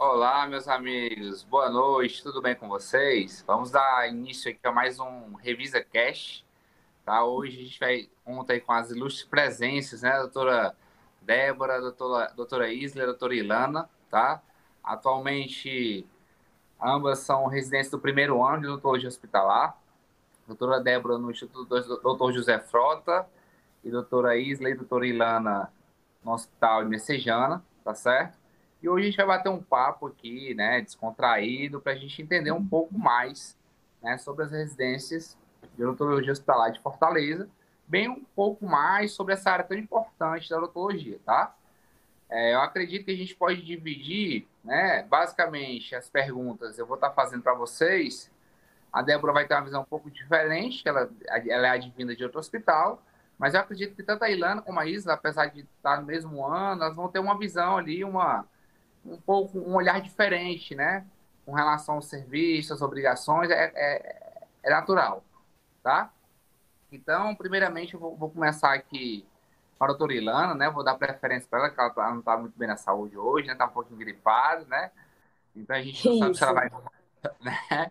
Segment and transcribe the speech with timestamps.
[0.00, 1.42] Olá, meus amigos.
[1.42, 2.22] Boa noite.
[2.22, 3.42] Tudo bem com vocês?
[3.44, 6.44] Vamos dar início aqui a mais um Revisa Cash.
[7.04, 7.24] Tá?
[7.24, 8.08] Hoje a gente vai
[8.48, 10.16] aí com as ilustres presenças, né?
[10.20, 10.72] doutora
[11.20, 14.40] Débora, doutora, doutora Isla, doutora Ilana, tá?
[14.84, 16.06] Atualmente,
[16.80, 19.76] ambas são residentes do primeiro ano de odontologia hospitalar.
[20.46, 21.66] Doutora Débora no Instituto
[22.02, 23.28] Doutor José Frota
[23.82, 25.72] e doutora Isla e doutora Ilana
[26.24, 28.38] no Hospital de Messejana, tá certo?
[28.80, 32.52] E hoje a gente vai bater um papo aqui, né, descontraído, para a gente entender
[32.52, 33.56] um pouco mais
[34.00, 35.36] né, sobre as residências
[35.76, 37.48] de odontologia hospitalar de Fortaleza,
[37.86, 41.54] bem um pouco mais sobre essa área tão importante da odontologia, tá?
[42.30, 47.10] É, eu acredito que a gente pode dividir, né, basicamente, as perguntas eu vou estar
[47.10, 48.30] fazendo para vocês.
[48.92, 52.38] A Débora vai ter uma visão um pouco diferente, ela, ela é advinda de outro
[52.38, 53.02] hospital,
[53.38, 56.44] mas eu acredito que tanto a Ilana como a Isla, apesar de estar no mesmo
[56.44, 58.46] ano, elas vão ter uma visão ali, uma
[59.04, 61.06] um pouco um olhar diferente, né?
[61.44, 65.24] Com relação aos serviços, às obrigações, é, é, é natural,
[65.82, 66.12] tá?
[66.90, 69.26] Então, primeiramente, eu vou, vou, começar aqui
[69.78, 70.70] para a doutora Ilana, né?
[70.70, 73.46] Vou dar preferência para ela, que ela, ela não está muito bem na saúde hoje,
[73.46, 73.52] né?
[73.52, 74.90] Está um pouquinho gripada, né?
[75.54, 76.70] Então, a gente não sabe se ela vai...
[77.40, 77.90] Né?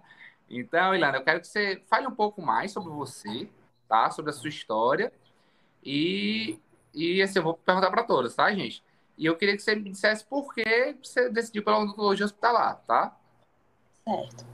[0.49, 3.49] Então, Ilana, eu quero que você fale um pouco mais sobre você,
[3.89, 4.09] tá?
[4.09, 5.11] Sobre a sua história.
[5.83, 6.59] E,
[6.94, 8.83] e assim, eu vou perguntar para todas, tá, gente?
[9.17, 13.17] E eu queria que você me dissesse por que você decidiu pela odontologia hospitalar, tá?
[14.03, 14.45] Certo.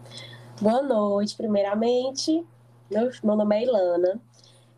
[0.62, 2.46] Boa noite, primeiramente.
[2.90, 4.22] Meu, meu nome é Ilana.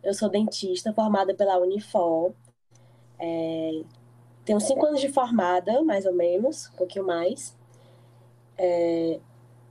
[0.02, 2.34] Eu sou dentista formada pela Unifor.
[3.18, 3.82] É,
[4.44, 7.56] tenho cinco anos de formada, mais ou menos, um pouquinho mais.
[8.58, 9.20] É,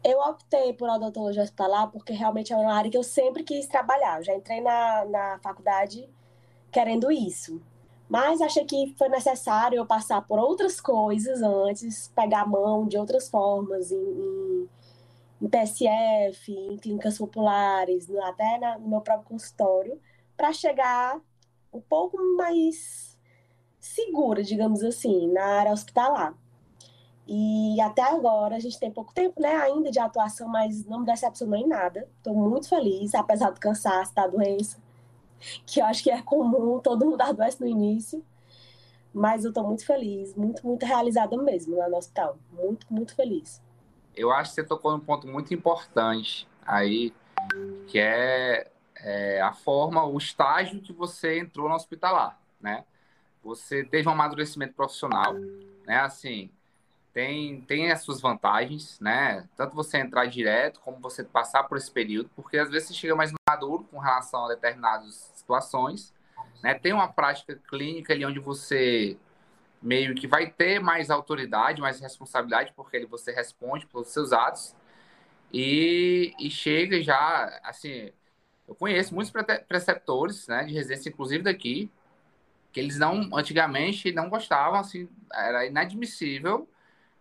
[0.04, 4.20] eu optei por odontologia hospitalar porque realmente é uma área que eu sempre quis trabalhar.
[4.20, 6.08] Eu já entrei na, na faculdade
[6.72, 7.62] querendo isso.
[8.08, 12.98] Mas achei que foi necessário eu passar por outras coisas antes, pegar a mão de
[12.98, 14.70] outras formas, em, em,
[15.42, 20.00] em PSF, em clínicas populares, até na, no meu próprio consultório,
[20.38, 21.20] para chegar
[21.74, 23.18] um pouco mais
[23.80, 26.36] segura, digamos assim, na área hospitalar.
[27.28, 31.06] E até agora a gente tem pouco tempo, né, ainda de atuação, mas não me
[31.08, 32.08] decepcionou em nada.
[32.18, 34.85] Estou muito feliz, apesar do cansaço, da doença
[35.66, 38.24] que eu acho que é comum todo mundo adoece no início.
[39.14, 42.38] Mas eu estou muito feliz, muito, muito realizada mesmo lá no hospital.
[42.52, 43.62] Muito, muito feliz.
[44.14, 47.14] Eu acho que você tocou num ponto muito importante aí,
[47.88, 52.84] que é, é a forma, o estágio que você entrou no hospitalar, né?
[53.44, 55.34] Você teve um amadurecimento profissional,
[55.86, 56.00] né?
[56.00, 56.50] Assim,
[57.16, 59.48] tem, tem as suas vantagens, né?
[59.56, 63.16] Tanto você entrar direto, como você passar por esse período, porque às vezes você chega
[63.16, 66.14] mais maduro com relação a determinadas situações,
[66.62, 66.74] né?
[66.74, 69.18] Tem uma prática clínica ali onde você
[69.82, 74.76] meio que vai ter mais autoridade, mais responsabilidade, porque ele você responde pelos seus atos
[75.54, 78.12] e, e chega já, assim,
[78.68, 79.32] eu conheço muitos
[79.70, 81.90] preceptores, né, de residência, inclusive daqui,
[82.74, 86.68] que eles não, antigamente, não gostavam, assim, era inadmissível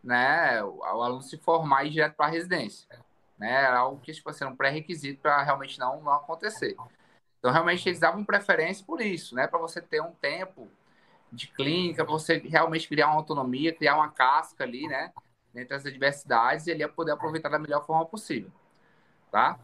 [0.04, 2.87] né, o, aluno se formar e ir direto para a residência.
[3.38, 3.50] Né?
[3.50, 6.76] Era algo que tipo, assim, era um pré-requisito para realmente não, não acontecer.
[7.38, 9.47] Então, realmente, eles davam preferência por isso, né?
[9.47, 10.66] Para você ter um tempo
[11.31, 15.12] de clínica, para você realmente criar uma autonomia, criar uma casca ali, né?
[15.54, 18.50] Entre as adversidades e ele ia poder aproveitar da melhor forma possível,
[19.31, 19.59] tá?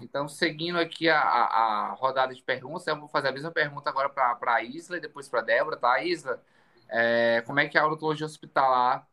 [0.00, 3.90] Então, seguindo aqui a, a, a rodada de perguntas, eu vou fazer a mesma pergunta
[3.90, 6.02] agora para a Isla e depois para a Débora, tá?
[6.02, 6.42] Isla,
[6.88, 9.06] é, como é que é a odontologia hospitalar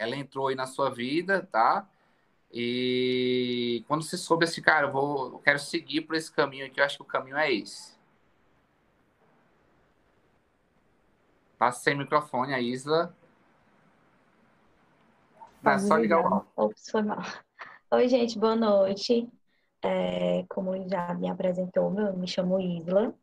[0.00, 1.86] ela entrou aí na sua vida, tá?
[2.50, 6.80] E quando você soube assim, cara, eu, vou, eu quero seguir por esse caminho aqui,
[6.80, 7.94] eu acho que o caminho é esse.
[11.58, 13.14] Tá sem microfone, a Isla.
[15.62, 17.18] Tá só ligar o Ops, foi mal.
[17.92, 19.28] Oi, gente, boa noite.
[19.82, 23.14] É, como já me apresentou, eu me chamo Isla.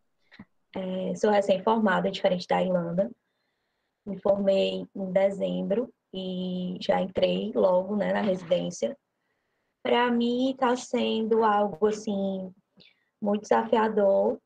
[0.75, 3.09] É, sou recém-formada, diferente da Irlanda.
[4.05, 8.97] Me formei em dezembro e já entrei logo né, na residência.
[9.83, 12.53] Para mim está sendo algo assim
[13.21, 14.39] muito desafiador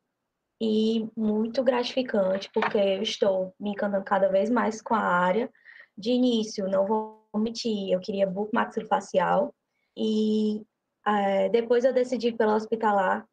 [0.62, 5.50] e muito gratificante, porque eu estou me encantando cada vez mais com a área.
[5.98, 9.54] De início, não vou omitir, eu queria buco maxilofacial
[9.98, 10.64] e
[11.06, 13.26] é, depois eu decidi pela hospitalar,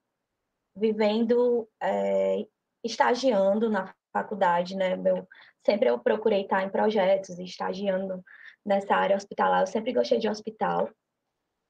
[0.74, 2.46] vivendo, é,
[2.84, 4.96] estagiando na faculdade, né?
[4.96, 5.26] Meu,
[5.64, 8.24] sempre eu procurei estar em projetos, estagiando
[8.64, 9.62] nessa área hospitalar.
[9.62, 10.90] Eu sempre gostei de hospital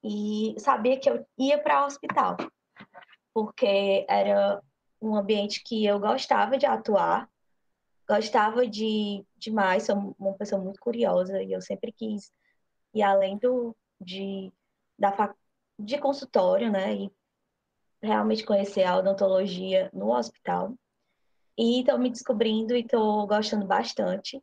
[0.03, 2.37] e sabia que eu ia para hospital,
[3.33, 4.61] porque era
[5.01, 7.29] um ambiente que eu gostava de atuar,
[8.07, 12.31] gostava de demais, sou uma pessoa muito curiosa e eu sempre quis
[12.93, 14.51] e além do, de,
[14.97, 15.33] da,
[15.77, 17.11] de consultório, né, e
[18.01, 20.73] realmente conhecer a odontologia no hospital.
[21.59, 24.41] E estou me descobrindo e estou gostando bastante.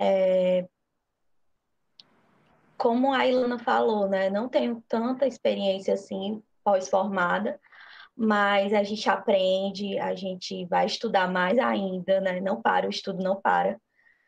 [0.00, 0.66] É...
[2.78, 7.60] Como a Ilana falou, né, não tenho tanta experiência assim pós-formada,
[8.16, 12.40] mas a gente aprende, a gente vai estudar mais ainda, né?
[12.40, 13.78] Não para, o estudo não para.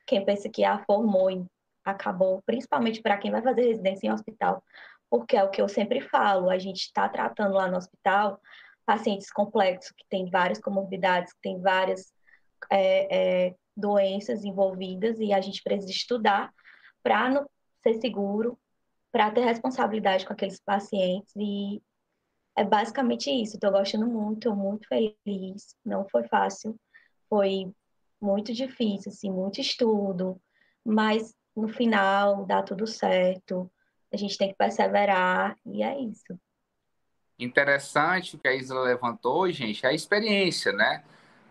[0.06, 1.46] Quem pensa que a formou e
[1.82, 4.62] acabou, principalmente para quem vai fazer residência em hospital,
[5.08, 8.38] porque é o que eu sempre falo, a gente está tratando lá no hospital
[8.86, 12.12] pacientes complexos, que têm várias comorbidades, que têm várias
[12.70, 16.52] é, é, doenças envolvidas, e a gente precisa estudar
[17.02, 17.44] para
[17.82, 18.58] ser seguro,
[19.12, 21.82] para ter responsabilidade com aqueles pacientes, e
[22.56, 23.56] é basicamente isso.
[23.56, 25.76] Estou gostando muito, muito feliz.
[25.84, 26.78] Não foi fácil,
[27.28, 27.70] foi
[28.20, 30.40] muito difícil, assim, muito estudo,
[30.84, 33.70] mas no final dá tudo certo.
[34.12, 36.38] A gente tem que perseverar e é isso.
[37.38, 41.04] Interessante que a Isla levantou, gente, é a experiência, né?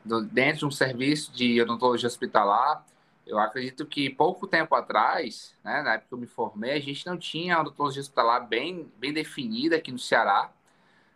[0.04, 2.86] Do, dentro de um serviço de odontologia hospitalar,
[3.26, 7.06] eu acredito que pouco tempo atrás, né, na época que eu me formei, a gente
[7.08, 10.52] não tinha odontologia hospitalar bem, bem definida aqui no Ceará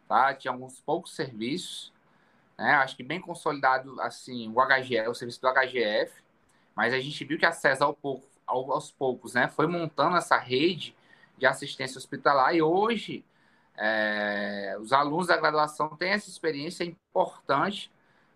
[0.09, 0.33] tá?
[0.33, 1.93] Tinha alguns poucos serviços,
[2.57, 2.71] né?
[2.73, 6.11] Acho que bem consolidado, assim, o HGF, o serviço do HGF,
[6.75, 10.95] mas a gente viu que a ao pouco, aos poucos, né, foi montando essa rede
[11.37, 13.23] de assistência hospitalar e hoje
[13.79, 17.91] é, os alunos da graduação têm essa experiência importante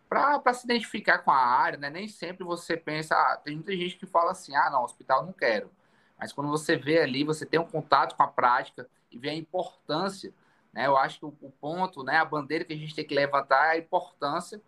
[0.10, 1.90] para se identificar com a área, né?
[1.90, 5.34] Nem sempre você pensa, ah, tem muita gente que fala assim, ah, não, hospital não
[5.34, 5.72] quero.
[6.20, 9.36] Mas quando você vê ali, você tem um contato com a prática e vê a
[9.36, 10.34] importância
[10.74, 10.88] né?
[10.88, 13.72] Eu acho que o, ponto, né, a bandeira que a gente tem que levantar é
[13.72, 14.60] a importância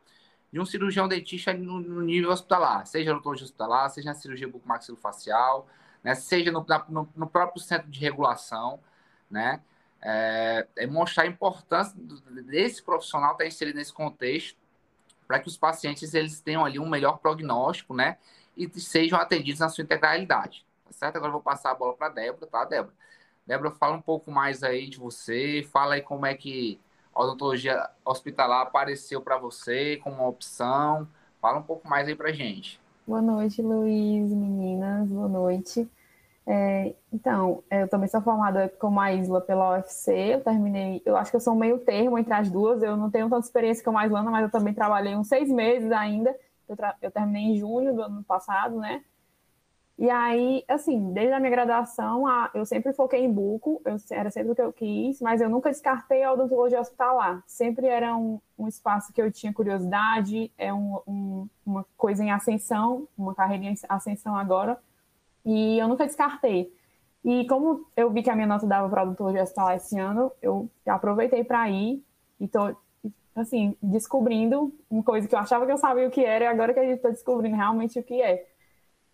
[0.52, 4.48] de um cirurgião dentista no, no nível hospitalar, seja no odontologia hospitalar, seja na cirurgia
[4.48, 5.68] bucomaxilofacial,
[6.04, 8.80] né, seja no, no, no, próprio centro de regulação,
[9.30, 9.60] né,
[10.02, 11.96] é, é mostrar a importância
[12.44, 14.58] desse profissional estar inserido nesse contexto
[15.28, 18.18] para que os pacientes eles tenham ali um melhor prognóstico, né,
[18.56, 21.16] e sejam atendidos na sua integralidade, tá certo?
[21.16, 22.94] Agora eu vou passar a bola para a Débora, tá, Débora?
[23.46, 26.80] Débora, fala um pouco mais aí de você, fala aí como é que
[27.16, 31.08] a odontologia hospitalar apareceu para você como uma opção.
[31.40, 32.80] Fala um pouco mais aí para gente.
[33.08, 35.90] Boa noite, Luiz, meninas, boa noite.
[36.48, 41.32] É, então, eu também sou formada como a Isla pela UFC, eu terminei, eu acho
[41.32, 44.06] que eu sou meio termo entre as duas, eu não tenho tanta experiência como a
[44.06, 46.36] Islana, mas eu também trabalhei uns seis meses ainda,
[46.70, 49.04] eu, eu terminei em junho do ano passado, né,
[49.98, 54.52] e aí, assim, desde a minha graduação, eu sempre foquei em buco, eu, era sempre
[54.52, 57.42] o que eu quis, mas eu nunca descartei a odontologia hospitalar.
[57.48, 62.30] Sempre era um, um espaço que eu tinha curiosidade, é um, um, uma coisa em
[62.30, 64.78] ascensão, uma carreira em ascensão agora,
[65.46, 66.74] e eu nunca descartei.
[67.24, 70.70] E como eu vi que a minha nota dava para odontologia hospitalar esse ano, eu
[70.86, 72.04] aproveitei para ir
[72.40, 72.76] e tô,
[73.36, 76.74] assim, descobrindo uma coisa que eu achava que eu sabia o que era, e agora
[76.74, 78.46] que a gente está descobrindo realmente o que é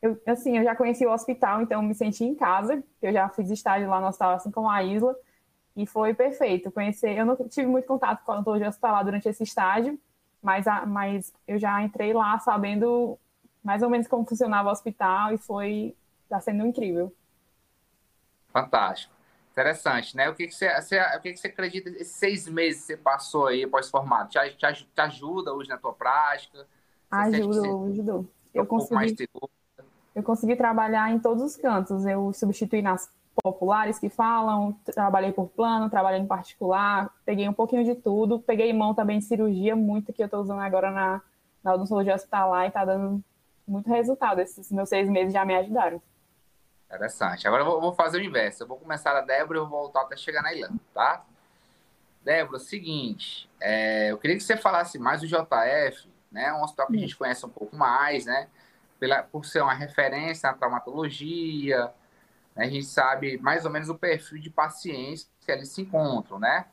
[0.02, 2.84] eu, assim, eu já conheci o hospital, então me senti em casa.
[3.02, 5.16] Eu já fiz estágio lá no hospital, assim como a Isla,
[5.76, 6.72] e foi perfeito.
[6.72, 10.00] Conhecer, eu não tive muito contato com a odontologia hospitalar durante esse estágio,
[10.42, 13.18] mas, a, mas eu já entrei lá sabendo
[13.64, 15.96] mais ou menos como funcionava o hospital e foi
[16.32, 17.14] está sendo incrível.
[18.52, 19.14] Fantástico.
[19.52, 20.30] Interessante, né?
[20.30, 22.98] O que, que, você, você, o que, que você acredita esses seis meses que você
[22.98, 24.30] passou aí pós-formado?
[24.30, 26.66] Te, te, te, ajuda hoje na tua prática?
[27.10, 27.60] Ajuda,
[27.90, 28.26] ajudou.
[28.54, 29.28] Eu consegui
[30.14, 32.06] eu consegui trabalhar em todos os cantos.
[32.06, 33.10] Eu substituí nas
[33.42, 38.74] populares que falam, trabalhei por plano, trabalhei em particular, peguei um pouquinho de tudo, peguei
[38.74, 41.22] mão também de cirurgia, muito que eu estou usando agora na,
[41.64, 43.24] na odontologia hospitalar e está dando
[43.68, 44.40] muito resultado.
[44.40, 46.02] Esses meus seis meses já me ajudaram.
[46.96, 47.48] Interessante.
[47.48, 48.64] Agora eu vou, fazer o inverso.
[48.64, 51.24] Eu vou começar a Débora e vou voltar até chegar na Ilana, tá?
[52.24, 56.54] Débora, seguinte, é, eu queria que você falasse mais do JF, né?
[56.54, 58.48] Um hospital que a gente conhece um pouco mais, né?
[59.02, 61.92] pela, por ser uma referência na traumatologia,
[62.56, 66.38] né, a gente sabe mais ou menos o perfil de pacientes que eles se encontram,
[66.38, 66.68] né?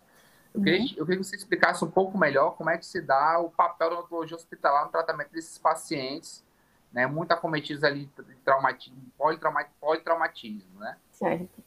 [0.52, 0.64] Eu, uhum.
[0.64, 3.48] queria, eu queria que você explicasse um pouco melhor como é que se dá o
[3.50, 6.44] papel da odontologia hospitalar no tratamento desses pacientes,
[6.92, 8.98] né, muito acometidos ali de traumatismo,
[9.80, 10.96] politraumatismo né?
[11.12, 11.62] Certo.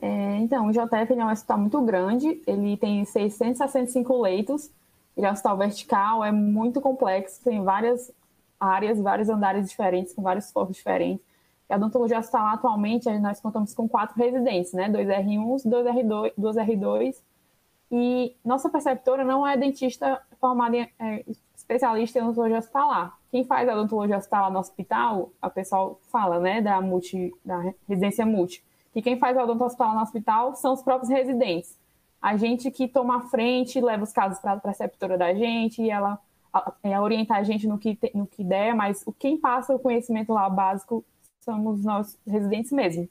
[0.00, 4.70] É, então, o JF é um hospital muito grande, ele tem 665 leitos,
[5.16, 8.12] ele é um hospital vertical, é muito complexo, tem várias
[8.60, 11.24] áreas, vários andares diferentes, com vários focos diferentes.
[11.68, 14.88] E a odontologia hospitalar, atualmente, nós contamos com quatro residentes, né?
[14.88, 17.16] Dois R1, dois R2, duas R2.
[17.90, 21.24] E nossa preceptora não é dentista formada em é,
[21.66, 23.18] especialista em odontologia hospitalar.
[23.30, 28.24] Quem faz a odontologia hospitalar no hospital, a pessoal fala, né, da multi, da residência
[28.24, 31.76] multi, que quem faz a odontohospitalar no hospital são os próprios residentes.
[32.22, 35.90] A gente que toma a frente, leva os casos para a preceptora da gente, e
[35.90, 36.18] ela
[36.82, 40.48] é, orienta a gente no que, no que der, mas quem passa o conhecimento lá
[40.48, 41.04] básico
[41.40, 43.08] somos nós residentes mesmo.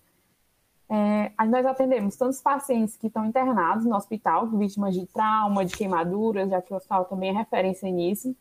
[0.90, 6.50] É, nós atendemos tantos pacientes que estão internados no hospital, vítimas de trauma, de queimaduras,
[6.50, 8.36] já que o hospital também é referência nisso,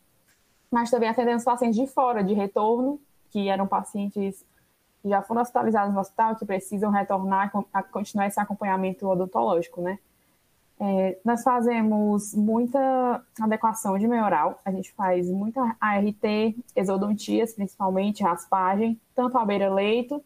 [0.75, 3.01] mas também atendemos pacientes de fora, de retorno,
[3.31, 4.45] que eram pacientes
[5.01, 10.01] que já foram hospitalizados no hospital, que precisam retornar a continuar esse acompanhamento odontológico, né?
[10.81, 16.25] É, nós fazemos muita adequação de meio oral, a gente faz muita ART,
[16.75, 20.21] exodontias, principalmente raspagem, tanto à beira-leito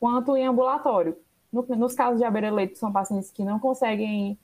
[0.00, 1.14] quanto em ambulatório.
[1.52, 4.38] No, nos casos de abeira-leito, são pacientes que não conseguem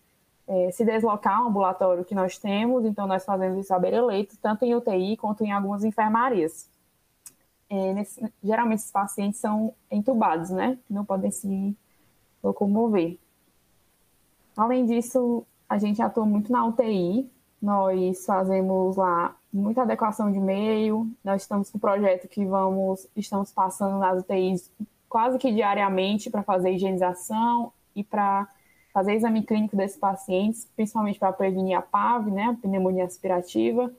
[0.49, 4.65] é, se deslocar ao ambulatório que nós temos, então nós fazemos isso à beira-leito, tanto
[4.65, 6.69] em UTI quanto em algumas enfermarias.
[7.69, 10.79] É, nesse, geralmente, esses pacientes são entubados, né?
[10.89, 11.77] Não podem se
[12.43, 13.19] locomover.
[14.57, 17.29] Além disso, a gente atua muito na UTI,
[17.61, 23.51] nós fazemos lá muita adequação de meio, nós estamos com um projeto que vamos, estamos
[23.51, 24.71] passando nas UTIs
[25.09, 28.49] quase que diariamente para fazer higienização e para
[28.97, 33.93] fazer exame clínico desses pacientes, principalmente para prevenir a PAV, né, a pneumonia aspirativa.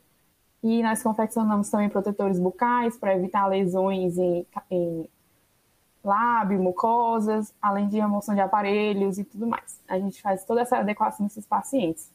[0.63, 5.07] E nós confeccionamos também protetores bucais para evitar lesões em, em
[6.03, 9.79] lábio, mucosas, além de remoção de aparelhos e tudo mais.
[9.87, 12.11] A gente faz toda essa adequação nesses pacientes.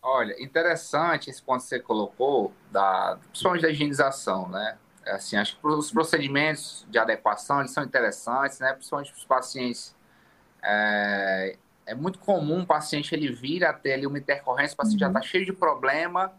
[0.00, 4.78] Olha, interessante esse ponto que você colocou, da, principalmente da higienização, né?
[5.04, 8.72] É assim, acho que os procedimentos de adequação eles são interessantes, né?
[8.74, 9.96] Principalmente para os pacientes.
[10.62, 15.02] É, é, muito comum o paciente ele vir a ter ali uma intercorrência, o paciente
[15.02, 15.12] uhum.
[15.12, 16.32] já está cheio de problema,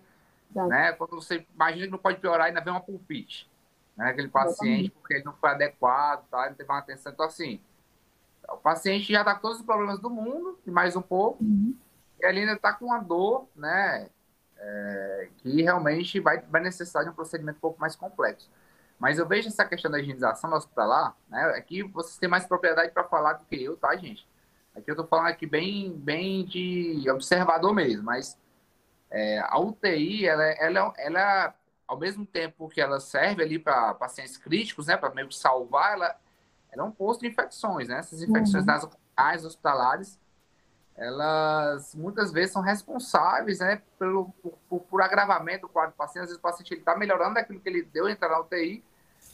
[0.51, 0.67] Exato.
[0.67, 0.91] né?
[0.93, 3.49] Quando você imagina que não pode piorar, ainda vem uma pulpite,
[3.95, 4.09] né?
[4.09, 6.45] Aquele paciente, porque ele não foi adequado, tá?
[6.45, 7.11] Ele teve uma atenção.
[7.11, 7.59] Então, assim,
[8.49, 11.75] o paciente já está com todos os problemas do mundo, e mais um pouco, uhum.
[12.21, 14.09] e ele ainda está com uma dor, né?
[14.59, 18.49] é, que realmente vai, vai necessitar de um procedimento um pouco mais complexo.
[18.99, 21.43] Mas eu vejo essa questão da higienização hospitalar, né?
[21.55, 24.27] Aqui vocês têm mais propriedade para falar do que eu, tá, gente?
[24.77, 28.37] Aqui eu estou falando aqui bem, bem de observador mesmo, mas
[29.09, 31.55] é, a UTI, ela, ela, ela,
[31.87, 35.93] ao mesmo tempo que ela serve ali para pacientes críticos, né, para meio que salvar,
[35.93, 36.15] ela,
[36.71, 37.97] ela é um posto de infecções, né?
[37.97, 38.87] Essas infecções uhum.
[39.17, 40.19] nas hospitalares,
[40.95, 44.29] elas muitas vezes são responsáveis né, pelo,
[44.69, 46.23] por, por agravamento do quadro do paciente.
[46.23, 48.83] Às vezes o paciente está melhorando daquilo que ele deu entrar na UTI,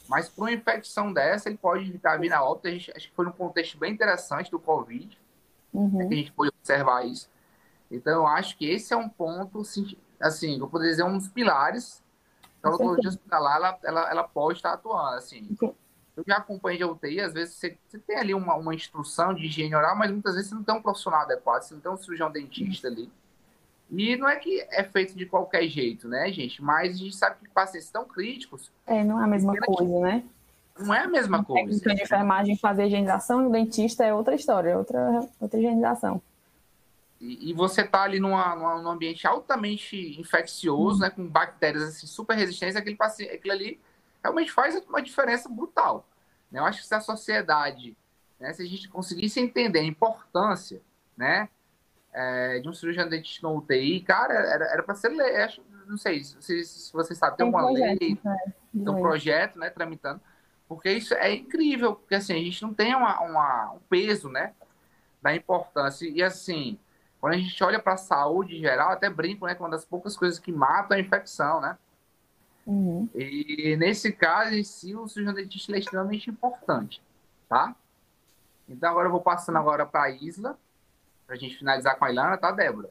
[0.08, 2.68] mas por uma infecção dessa, ele pode estar vindo a óbito.
[2.68, 5.18] A gente, acho que foi num contexto bem interessante do Covid,
[5.74, 5.98] uhum.
[5.98, 7.28] né, que a gente pôde observar isso.
[7.90, 11.28] Então, eu acho que esse é um ponto, assim, assim eu poderia dizer, um dos
[11.28, 12.02] pilares
[12.62, 15.54] da odontologia hospitalar, ela, ela, ela pode estar atuando, assim.
[16.16, 19.44] Eu já acompanhei de UTI, às vezes você, você tem ali uma, uma, instrução de
[19.44, 21.96] higiene oral, mas muitas vezes você não tem um profissional adequado, você não tem um
[21.96, 23.10] cirurgião dentista ali.
[23.90, 26.62] E não é que é feito de qualquer jeito, né, gente?
[26.62, 28.72] Mas a gente sabe que pacientes tão críticos.
[28.86, 30.24] É, não é a mesma coisa, né?
[30.78, 31.68] Não é a mesma coisa.
[31.68, 36.20] Técnica de enfermagem fazer higienização e o dentista é outra história, é outra, outra higienização.
[37.20, 41.00] E, e você tá ali numa, numa, num ambiente altamente infeccioso, hum.
[41.00, 41.10] né?
[41.10, 43.80] Com bactérias assim, super resistentes, aquele paciente, aquilo ali
[44.22, 46.06] realmente faz uma diferença brutal.
[46.50, 46.58] Né?
[46.58, 47.96] Eu acho que se a sociedade,
[48.40, 50.80] né, se a gente conseguisse entender a importância
[51.16, 51.48] né,
[52.12, 55.34] é, de um cirurgião dentista no UTI, cara, era para ser lei.
[55.86, 58.38] Não sei se, se você sabe, tem, tem uma projeto, lei, né?
[58.72, 60.20] tem um projeto né, tramitando,
[60.68, 64.52] porque isso é incrível, porque assim, a gente não tem uma, uma, um peso né,
[65.22, 66.08] da importância.
[66.08, 66.78] E assim,
[67.20, 69.84] quando a gente olha para a saúde em geral, até brinco, né, que uma das
[69.84, 71.78] poucas coisas que matam é a infecção, né?
[72.66, 73.08] Uhum.
[73.14, 77.02] E nesse caso em si, o cirurgião dentista é extremamente importante,
[77.48, 77.74] tá?
[78.66, 80.58] Então agora eu vou passando agora para a Isla,
[81.26, 82.90] para a gente finalizar com a Ilana, tá, Débora?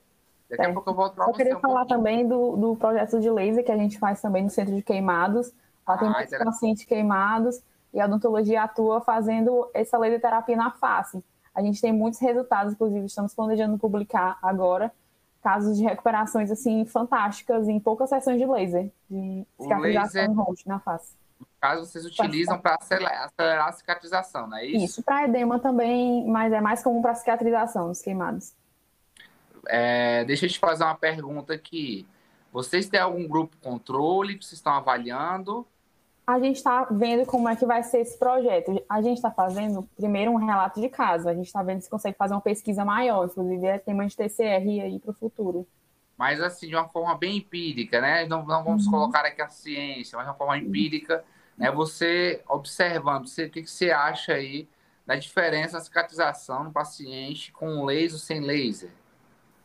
[0.50, 0.70] Daqui é.
[0.70, 1.32] a pouco eu volto para você.
[1.32, 1.98] Eu queria um falar pouquinho.
[1.98, 5.52] também do, do projeto de laser que a gente faz também no Centro de Queimados.
[5.88, 7.62] Lá tem ah, muitos pacientes queimados
[7.94, 11.24] e a odontologia atua fazendo essa laser terapia na face.
[11.54, 14.92] A gente tem muitos resultados, inclusive estamos planejando publicar agora
[15.44, 21.14] casos de recuperações assim fantásticas em poucas sessões de laser, de cicatrização rosto na face.
[21.38, 24.86] No caso, vocês utilizam para acelerar, acelerar, a cicatrização, não é isso?
[24.86, 28.54] Isso, para edema também, mas é mais comum para cicatrização dos queimados.
[29.68, 32.08] É, deixa eu te fazer uma pergunta aqui.
[32.52, 35.68] Vocês têm algum grupo controle que vocês estão avaliando?
[36.26, 38.82] A gente está vendo como é que vai ser esse projeto.
[38.88, 42.18] A gente está fazendo primeiro um relato de caso, a gente está vendo se consegue
[42.18, 45.68] fazer uma pesquisa maior, inclusive é tema de TCR aí para o futuro.
[46.18, 48.26] Mas assim, de uma forma bem empírica, né?
[48.26, 48.92] Não, não vamos uhum.
[48.92, 51.24] colocar aqui a ciência, mas de uma forma empírica,
[51.58, 51.70] né?
[51.72, 54.68] Você observando, você, o que, que você acha aí
[55.06, 58.90] da diferença na cicatrização no paciente com laser ou sem laser?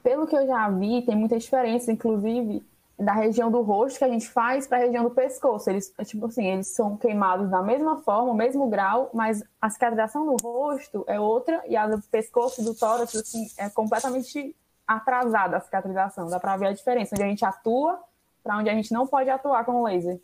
[0.03, 2.65] Pelo que eu já vi, tem muita diferença, inclusive
[2.99, 5.71] da região do rosto que a gente faz para a região do pescoço.
[5.71, 10.27] Eles, tipo assim, eles são queimados da mesma forma, o mesmo grau, mas a cicatrização
[10.27, 14.55] do rosto é outra e a do pescoço e do tórax assim, é completamente
[14.87, 16.29] atrasada a cicatrização.
[16.29, 18.03] Dá para ver a diferença onde a gente atua
[18.43, 20.21] para onde a gente não pode atuar com laser.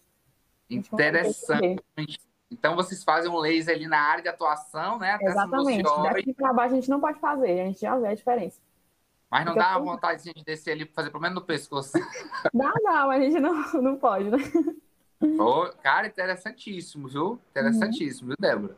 [0.69, 1.83] Interessante.
[2.51, 5.13] Então vocês fazem um laser ali na área de atuação, né?
[5.13, 5.83] Até Exatamente.
[5.83, 8.59] Daqui para baixo a gente não pode fazer, a gente já vê a diferença.
[9.35, 11.91] Mas não dá vontade de a gente descer ali para fazer pelo menos no pescoço.
[12.55, 14.39] Dá, não, mas a gente não, não pode, né?
[15.41, 17.41] Oh, cara, interessantíssimo, viu?
[17.51, 18.37] Interessantíssimo, uhum.
[18.39, 18.77] viu, Débora?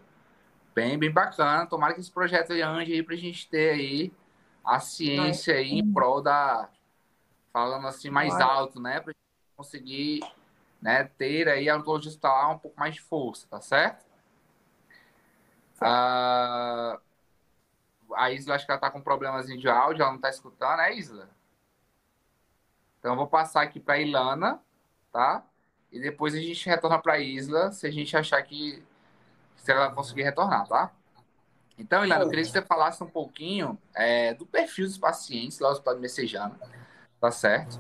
[0.75, 1.67] Bem, bem bacana.
[1.67, 4.11] Tomara que esse projeto aí ande aí pra gente ter aí
[4.65, 6.71] a ciência aí em prol da.
[7.53, 9.01] Falando assim mais alto, né?
[9.01, 10.21] Pra gente conseguir
[10.81, 14.07] né, ter aí a odontologia hospitalar um pouco mais de força, tá certo?
[15.83, 16.99] Ah,
[18.15, 20.95] a Isla, acho que ela tá com problemas de áudio, ela não tá escutando, é
[20.95, 21.29] Isla?
[22.99, 24.61] Então eu vou passar aqui para Ilana,
[25.13, 25.45] tá?
[25.91, 28.85] E depois a gente retorna para Isla, se a gente achar que
[29.57, 30.93] se ela conseguir retornar, tá?
[31.79, 35.69] Então, Ilana, eu queria que você falasse um pouquinho é, do perfil dos pacientes lá
[35.69, 36.59] no Hospital de Messejana,
[37.21, 37.79] tá certo?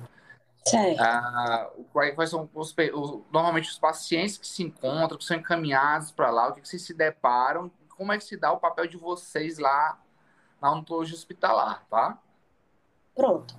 [0.67, 1.01] Certo.
[1.01, 6.31] Ah, quais são os, os, normalmente os pacientes que se encontram, que são encaminhados para
[6.31, 8.97] lá, o que, que vocês se deparam, como é que se dá o papel de
[8.97, 9.99] vocês lá
[10.61, 12.19] na odontologia hospitalar, tá?
[13.15, 13.57] Pronto.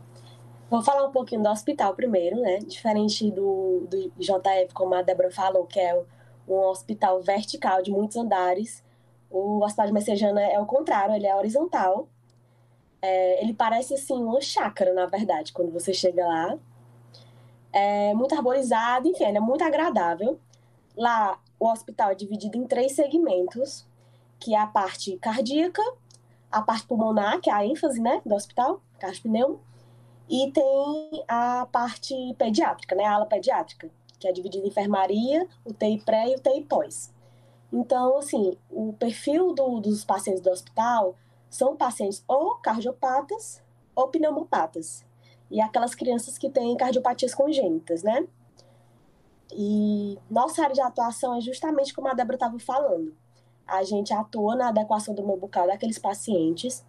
[0.69, 2.59] Vou falar um pouquinho do hospital primeiro, né?
[2.59, 5.97] Diferente do, do JF, como a Débora falou, que é
[6.47, 8.83] um hospital vertical de muitos andares,
[9.29, 12.07] o Hospital de Messejana é o contrário, ele é horizontal.
[13.01, 16.57] É, ele parece, assim, uma chácara, na verdade, quando você chega lá.
[17.71, 20.39] É muito arborizado, enfim, é muito agradável.
[20.95, 23.85] Lá, o hospital é dividido em três segmentos,
[24.39, 25.81] que é a parte cardíaca,
[26.51, 29.59] a parte pulmonar, que é a ênfase né, do hospital, cardiopneumo,
[30.29, 36.01] e tem a parte pediátrica, né, a ala pediátrica, que é dividida em enfermaria, UTI
[36.03, 37.13] pré e UTI pós.
[37.71, 41.15] Então, assim, o perfil do, dos pacientes do hospital
[41.49, 43.61] são pacientes ou cardiopatas
[43.95, 45.05] ou pneumopatas.
[45.49, 48.27] E aquelas crianças que têm cardiopatias congênitas, né?
[49.51, 53.15] E nossa área de atuação é justamente como a Débora estava falando
[53.67, 56.85] a gente atua na adequação do meu bucal daqueles pacientes.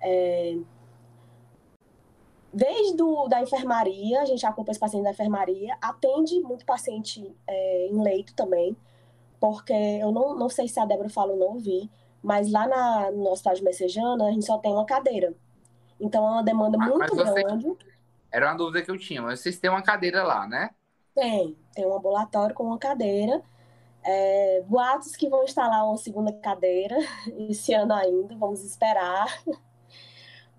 [0.00, 0.56] É...
[2.52, 7.86] Desde do, da enfermaria, a gente acompanha os pacientes da enfermaria, atende muito paciente é,
[7.86, 8.76] em leito também,
[9.40, 11.90] porque eu não, não sei se a Débora falou, não ouvi,
[12.22, 15.34] mas lá na, no Hospital de Messejana, a gente só tem uma cadeira.
[15.98, 17.76] Então é uma demanda ah, muito grande.
[18.30, 20.70] Era uma dúvida que eu tinha, mas vocês têm uma cadeira lá, né?
[21.14, 23.42] Tem, tem um ambulatório com uma cadeira.
[24.04, 26.96] É, boatos que vão instalar uma segunda cadeira
[27.48, 29.26] esse ano ainda, vamos esperar.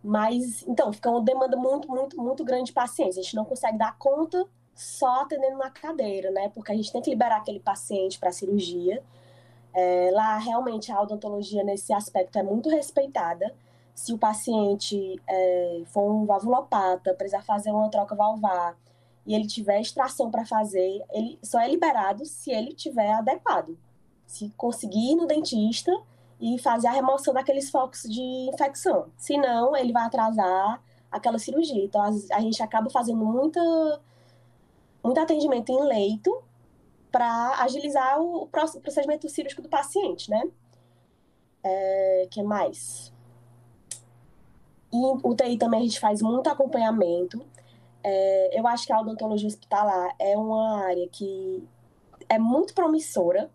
[0.04, 3.18] Mas, então, fica uma demanda muito, muito, muito grande de pacientes.
[3.18, 6.50] A gente não consegue dar conta só atendendo na cadeira, né?
[6.50, 9.02] Porque a gente tem que liberar aquele paciente para cirurgia.
[9.74, 13.54] É, lá, realmente, a odontologia nesse aspecto é muito respeitada.
[13.96, 18.76] Se o paciente é, for um valvulopata, precisar fazer uma troca valvar,
[19.26, 23.78] e ele tiver extração para fazer, ele só é liberado se ele tiver adequado.
[24.26, 25.92] Se conseguir ir no dentista
[26.40, 28.22] e fazer a remoção daqueles focos de
[28.54, 29.08] infecção.
[29.18, 31.86] Senão, ele vai atrasar aquela cirurgia.
[31.86, 33.62] Então, a, gente acaba fazendo muita,
[35.04, 36.44] muito atendimento em leito
[37.12, 40.44] para agilizar o, procedimento cirúrgico do paciente, né?
[41.64, 43.14] É, que mais?
[44.92, 47.46] E UTI também a gente faz muito acompanhamento
[48.04, 51.68] é, eu acho que a odontologia hospitalar é uma área que
[52.28, 53.50] é muito promissora.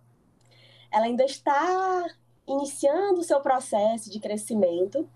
[0.91, 2.07] Ela ainda está
[2.47, 5.09] iniciando o seu processo de crescimento.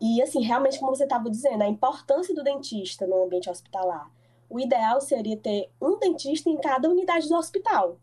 [0.00, 4.10] E, assim, realmente, como você estava dizendo, a importância do dentista no ambiente hospitalar.
[4.48, 7.98] O ideal seria ter um dentista em cada unidade do hospital.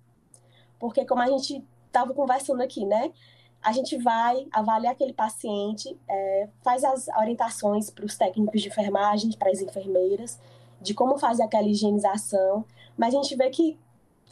[0.79, 3.11] Porque, como a gente estava conversando aqui, né?
[3.61, 9.31] A gente vai avaliar aquele paciente, é, faz as orientações para os técnicos de enfermagem,
[9.31, 10.39] para as enfermeiras,
[10.81, 12.63] de como fazer aquela higienização,
[12.95, 13.77] mas a gente vê que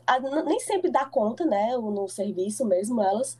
[0.05, 3.37] a, nem sempre dá conta, né, no serviço mesmo, elas,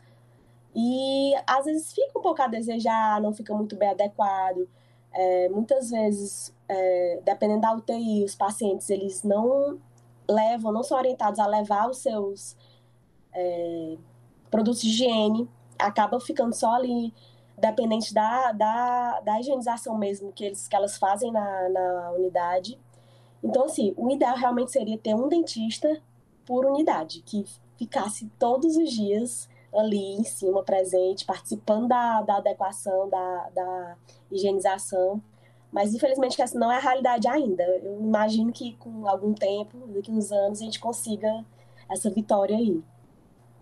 [0.76, 4.68] e às vezes fica um pouco a desejar, não fica muito bem adequado,
[5.14, 9.80] é, muitas vezes, é, dependendo da UTI, os pacientes, eles não
[10.28, 12.58] levam, não são orientados a levar os seus
[13.32, 13.96] é,
[14.52, 17.14] produtos de higiene acaba ficando só ali
[17.58, 22.80] dependente da, da, da higienização mesmo que, eles, que elas fazem na, na unidade.
[23.44, 26.02] Então, assim, o ideal realmente seria ter um dentista
[26.46, 27.46] por unidade, que
[27.78, 33.98] ficasse todos os dias ali em cima, presente, participando da, da adequação, da, da
[34.32, 35.22] higienização.
[35.72, 37.64] Mas, infelizmente, essa não é a realidade ainda.
[37.64, 41.44] Eu imagino que com algum tempo, daqui uns anos, a gente consiga
[41.90, 42.82] essa vitória aí.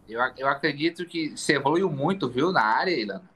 [0.07, 3.29] Eu, eu acredito que você evoluiu muito, viu, na área, Ilana.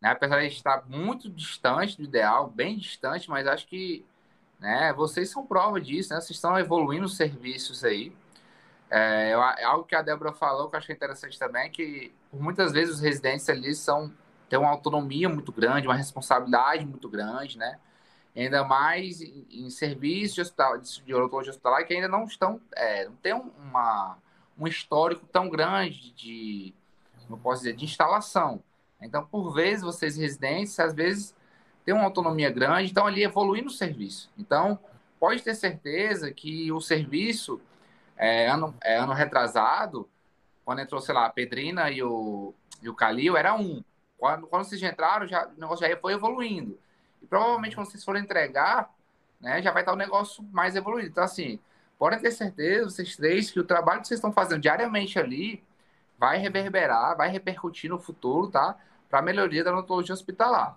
[0.00, 0.10] Né?
[0.10, 4.04] Apesar de estar muito distante do ideal, bem distante, mas acho que
[4.58, 6.20] né, vocês são prova disso, né?
[6.20, 8.12] Vocês estão evoluindo os serviços aí.
[8.90, 12.96] É, é algo que a Débora falou que eu achei interessante também, que muitas vezes
[12.96, 14.12] os residentes ali são,
[14.48, 17.78] têm uma autonomia muito grande, uma responsabilidade muito grande, né?
[18.36, 23.06] Ainda mais em, em serviços de, hospital, de odontologia hospitalar que ainda não estão, é,
[23.06, 24.16] não tem uma,
[24.62, 26.72] um histórico tão grande de,
[27.28, 28.62] não posso dizer, de instalação.
[29.00, 31.34] Então, por vezes, vocês residentes, às vezes,
[31.84, 34.30] têm uma autonomia grande, estão ali evoluindo o serviço.
[34.38, 34.78] Então,
[35.18, 37.60] pode ter certeza que o serviço
[38.16, 40.08] é, ano, é, ano retrasado,
[40.64, 43.82] quando entrou, sei lá, a Pedrina e o, e o Calil, era um.
[44.16, 46.78] Quando, quando vocês entraram, já, o negócio já foi evoluindo.
[47.20, 48.94] E provavelmente quando vocês forem entregar,
[49.40, 51.08] né, já vai estar o negócio mais evoluído.
[51.08, 51.58] Então, assim,
[52.02, 55.62] podem ter certeza, vocês três, que o trabalho que vocês estão fazendo diariamente ali
[56.18, 58.76] vai reverberar, vai repercutir no futuro, tá?
[59.08, 60.76] Para a melhoria da odontologia hospitalar.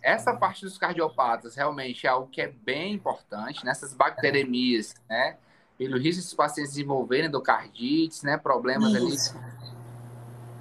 [0.00, 5.36] Essa parte dos cardiopatas realmente é algo que é bem importante, nessas bacteremias, né?
[5.76, 9.36] pelo risco dos pacientes desenvolverem endocardites, né, problemas Isso.
[9.36, 9.44] ali.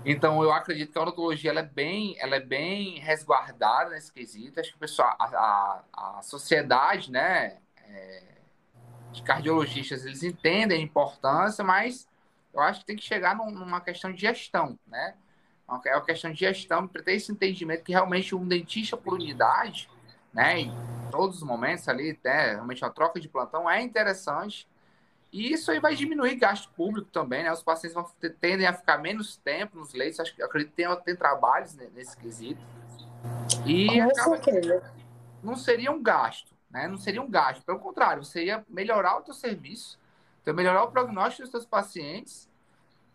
[0.03, 4.59] Então, eu acredito que a odontologia ela é bem, ela é bem resguardada nesse quesito.
[4.59, 8.32] Acho que o pessoal, a, a, a sociedade, né, é,
[9.13, 12.07] de cardiologistas, eles entendem a importância, mas
[12.53, 15.15] eu acho que tem que chegar num, numa questão de gestão, né?
[15.85, 19.89] É uma questão de gestão, para ter esse entendimento que realmente um dentista por unidade,
[20.33, 20.73] né, em
[21.09, 24.67] todos os momentos ali, até realmente uma troca de plantão é interessante,
[25.33, 27.51] e isso aí vai diminuir gasto público também, né?
[27.51, 28.05] Os pacientes vão
[28.39, 30.19] tendem a ficar menos tempo nos leitos.
[30.19, 32.61] Acho que acredito que tem, tem trabalhos nesse quesito.
[33.65, 34.39] E acaba
[35.41, 36.87] não seria um gasto, né?
[36.87, 37.63] Não seria um gasto.
[37.63, 39.99] Pelo contrário, você ia melhorar o teu serviço,
[40.41, 42.49] então melhorar o prognóstico dos seus pacientes,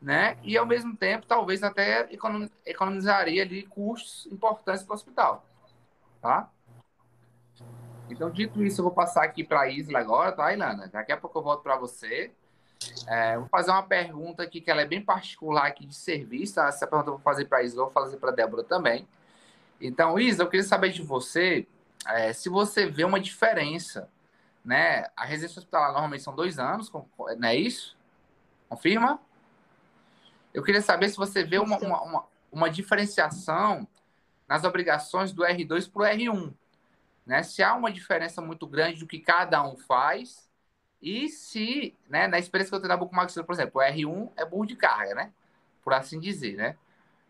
[0.01, 0.39] né?
[0.45, 2.09] E ao mesmo tempo, talvez até
[2.65, 5.45] economizaria ali custos importantes para o hospital,
[6.23, 6.49] tá?
[8.09, 10.89] Então, dito isso, eu vou passar aqui para a Isla agora, tá, Ilana?
[10.89, 12.33] Daqui a pouco eu volto para você.
[13.07, 16.55] É, vou fazer uma pergunta aqui que ela é bem particular aqui de serviço.
[16.55, 16.69] Tá?
[16.69, 19.07] Essa pergunta eu vou fazer para a Isla, vou fazer para a Débora também.
[19.79, 21.67] Então, Isla, eu queria saber de você
[22.07, 24.09] é, se você vê uma diferença,
[24.65, 25.07] né?
[25.17, 27.97] A residência hospitalar normalmente são dois anos, não é isso?
[28.69, 29.21] Confirma?
[30.53, 33.87] Eu queria saber se você vê uma, uma, uma, uma diferenciação
[34.49, 36.55] nas obrigações do R2 para o R1
[37.29, 37.43] né?
[37.43, 40.49] Se há uma diferença muito grande do que cada um faz
[41.01, 44.45] e se, né, na experiência que eu tenho da bucomaxila, por exemplo, o R1 é
[44.47, 45.33] burro de carga, né?
[45.85, 46.77] Por assim dizer, né?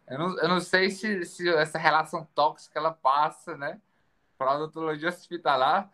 [0.08, 3.80] Eu não, eu não sei se, se essa relação tóxica ela passa, né?
[4.38, 5.90] Para a odontologia hospitalar,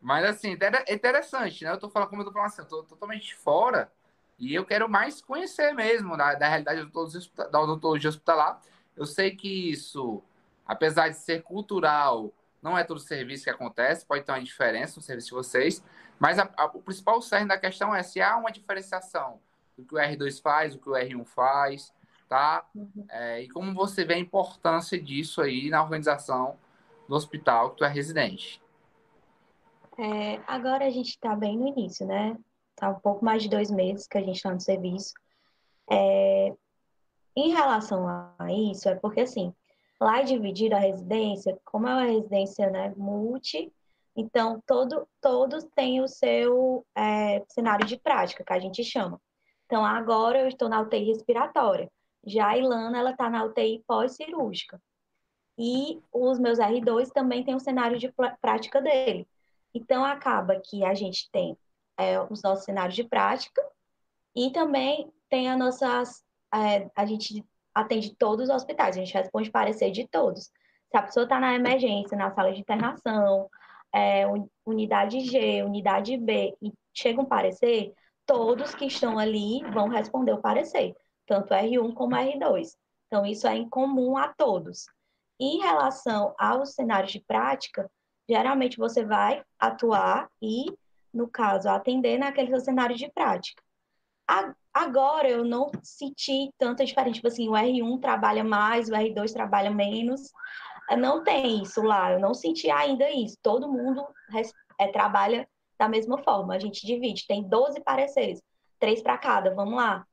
[0.00, 1.72] mas assim, é interessante, né?
[1.72, 3.90] Eu tô falando, como eu tô falando assim, eu tô totalmente fora
[4.38, 6.88] e eu quero mais conhecer mesmo da, da realidade
[7.50, 8.60] da odontologia hospitalar.
[8.96, 10.22] Eu sei que isso,
[10.66, 15.02] apesar de ser cultural, não é todo serviço que acontece, pode ter uma diferença no
[15.02, 15.82] serviço de vocês,
[16.18, 19.40] mas a, a, o principal cerne da questão é se há uma diferenciação
[19.76, 21.92] do que o R2 faz, do que o R1 faz,
[22.28, 22.64] tá?
[22.74, 23.06] Uhum.
[23.08, 26.56] É, e como você vê a importância disso aí na organização
[27.08, 28.60] do hospital que tu é residente.
[29.98, 32.36] É, agora a gente está bem no início, né?
[32.76, 35.14] Tá um pouco mais de dois meses que a gente está no serviço.
[35.90, 36.54] É,
[37.34, 39.52] em relação a isso, é porque assim,
[40.00, 43.72] Lá é dividido a residência, como é uma residência né, multi,
[44.14, 49.20] então todo, todos têm o seu é, cenário de prática, que a gente chama.
[49.66, 51.90] Então agora eu estou na UTI respiratória.
[52.24, 54.80] Já a Ilana, ela está na UTI pós-cirúrgica.
[55.58, 59.26] E os meus R2 também têm o cenário de prática dele.
[59.74, 61.58] Então acaba que a gente tem
[61.96, 63.60] é, os nossos cenários de prática
[64.34, 66.24] e também tem as nossas.
[66.54, 67.44] É, a gente
[67.74, 70.44] atende todos os hospitais, a gente responde parecer de todos.
[70.90, 73.50] Se a pessoa está na emergência, na sala de internação,
[73.92, 74.24] é,
[74.64, 77.92] unidade G, unidade B, e chega um parecer,
[78.24, 80.94] todos que estão ali vão responder o parecer,
[81.26, 82.76] tanto R1 como R2.
[83.06, 84.86] Então, isso é em comum a todos.
[85.40, 87.90] Em relação aos cenários de prática,
[88.28, 90.66] geralmente você vai atuar e,
[91.12, 93.62] no caso, atender naquele cenário de prática.
[94.74, 99.70] Agora eu não senti tanta diferença, tipo assim, o R1 trabalha mais, o R2 trabalha
[99.70, 100.30] menos.
[100.98, 103.36] Não tem isso lá, eu não senti ainda isso.
[103.42, 104.06] Todo mundo
[104.78, 105.48] é, trabalha
[105.78, 108.42] da mesma forma, a gente divide, tem 12 pareceres,
[108.78, 110.04] três para cada, vamos lá.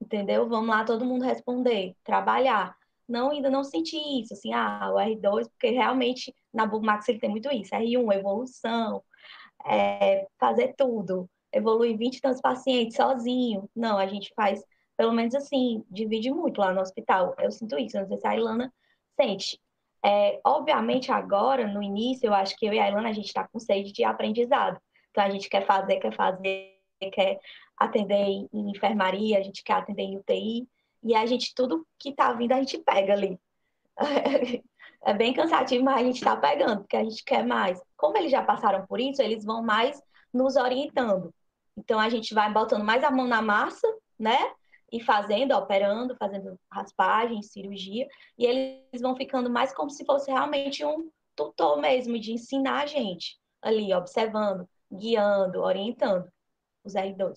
[0.00, 0.48] entendeu?
[0.48, 2.76] Vamos lá todo mundo responder, trabalhar.
[3.08, 7.30] Não, ainda não senti isso, assim, ah, o R2, porque realmente na Bookmax ele tem
[7.30, 9.02] muito isso, R1, evolução,
[9.66, 13.68] é, fazer tudo, evoluir 20 tantos pacientes sozinho.
[13.74, 14.62] Não, a gente faz,
[14.96, 17.34] pelo menos assim, divide muito lá no hospital.
[17.38, 18.72] Eu sinto isso, não sei se a Ilana
[19.20, 19.60] sente.
[20.04, 23.48] É, obviamente, agora, no início, eu acho que eu e a Ilana, a gente está
[23.48, 24.78] com sede de aprendizado.
[25.10, 26.78] Então, a gente quer fazer, quer fazer,
[27.12, 27.38] quer
[27.78, 30.68] atender em enfermaria, a gente quer atender em UTI,
[31.04, 33.38] e a gente, tudo que está vindo, a gente pega ali.
[35.06, 37.78] É bem cansativo, mas a gente está pegando, porque a gente quer mais.
[37.94, 40.00] Como eles já passaram por isso, eles vão mais
[40.32, 41.30] nos orientando.
[41.76, 43.86] Então, a gente vai botando mais a mão na massa,
[44.18, 44.38] né?
[44.90, 50.82] E fazendo, operando, fazendo raspagem, cirurgia, e eles vão ficando mais como se fosse realmente
[50.82, 56.26] um tutor mesmo, de ensinar a gente ali, observando, guiando, orientando
[56.82, 57.34] os R2.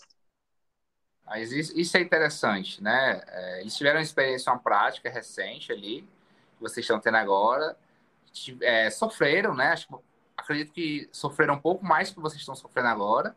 [1.28, 3.22] Mas isso é interessante, né?
[3.28, 6.02] É, eles tiveram uma experiência, uma prática recente ali,
[6.56, 7.78] que vocês estão tendo agora,
[8.62, 9.74] é, sofreram, né?
[9.74, 10.02] Acho,
[10.38, 13.36] acredito que sofreram um pouco mais que vocês estão sofrendo agora,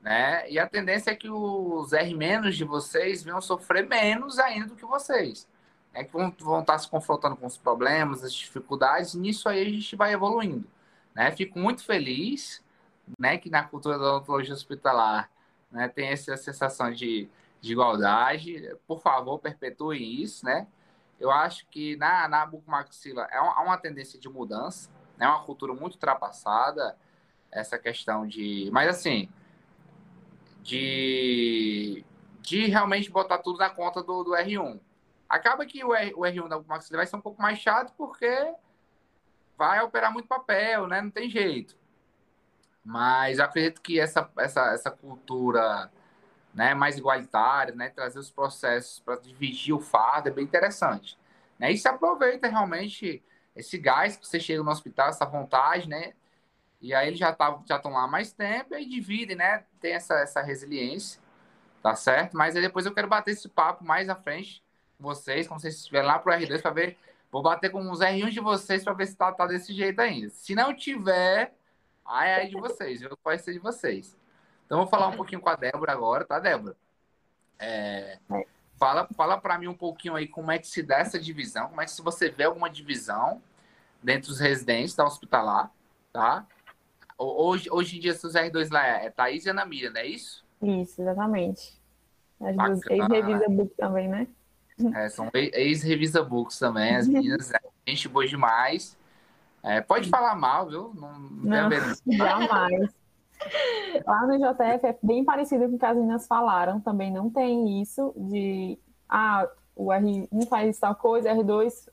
[0.00, 0.48] né?
[0.48, 2.14] E a tendência é que os R-
[2.52, 5.48] de vocês venham sofrer menos ainda do que vocês.
[5.92, 9.62] É que vão, vão estar se confrontando com os problemas, as dificuldades, e nisso aí
[9.62, 10.68] a gente vai evoluindo.
[11.14, 11.32] Né?
[11.32, 12.62] Fico muito feliz
[13.18, 15.28] né, que na cultura da odontologia hospitalar
[15.76, 17.28] né, tem essa sensação de,
[17.60, 18.74] de igualdade.
[18.86, 20.66] Por favor, perpetue isso, né?
[21.20, 25.28] Eu acho que na, na bucomaxila é uma, uma tendência de mudança, é né?
[25.28, 26.96] uma cultura muito ultrapassada,
[27.50, 28.68] essa questão de...
[28.72, 29.28] Mas, assim,
[30.62, 32.04] de,
[32.40, 34.80] de realmente botar tudo na conta do, do R1.
[35.28, 38.54] Acaba que o, R, o R1 da bucomaxila vai ser um pouco mais chato, porque
[39.56, 41.00] vai operar muito papel, né?
[41.00, 41.76] Não tem jeito.
[42.86, 45.90] Mas acredito que essa, essa, essa cultura
[46.54, 51.18] né, mais igualitária, né, trazer os processos para dividir o fardo é bem interessante.
[51.58, 51.72] Né?
[51.72, 53.24] E se aproveita realmente
[53.56, 56.12] esse gás que você chega no hospital, essa vontade, né?
[56.80, 59.64] E aí eles já estão já lá há mais tempo e dividem, né?
[59.80, 61.20] Tem essa, essa resiliência,
[61.82, 62.36] tá certo?
[62.36, 64.62] Mas aí depois eu quero bater esse papo mais à frente
[64.96, 66.96] com vocês, quando vocês estiverem lá pro R2 para ver.
[67.32, 70.30] Vou bater com os R1 de vocês para ver se tá, tá desse jeito ainda.
[70.30, 71.55] Se não tiver,
[72.06, 74.16] Aí é de vocês, eu pode ser de vocês.
[74.64, 76.76] Então, vou falar um pouquinho com a Débora agora, tá, Débora?
[77.58, 78.18] É,
[78.76, 81.80] fala fala para mim um pouquinho aí como é que se dá essa divisão, como
[81.80, 83.40] é que se você vê alguma divisão
[84.02, 85.72] dentro dos residentes da hospitalar,
[86.12, 86.46] tá?
[87.18, 90.06] Hoje, hoje em dia, seus R2 lá é, é Thaís e Ana Miriam, não é
[90.06, 90.44] isso?
[90.62, 91.80] Isso, exatamente.
[92.40, 94.28] As duas ex-revisa book também, né?
[94.94, 98.96] É, são ex-revisa books também, as meninas, é, gente boa demais.
[99.66, 100.92] É, pode falar mal, viu?
[100.94, 102.94] Não, não, não jamais.
[104.06, 107.82] Lá no JF é bem parecido com o que as meninas falaram, também não tem
[107.82, 111.88] isso de ah, o R1 faz tal coisa, R2.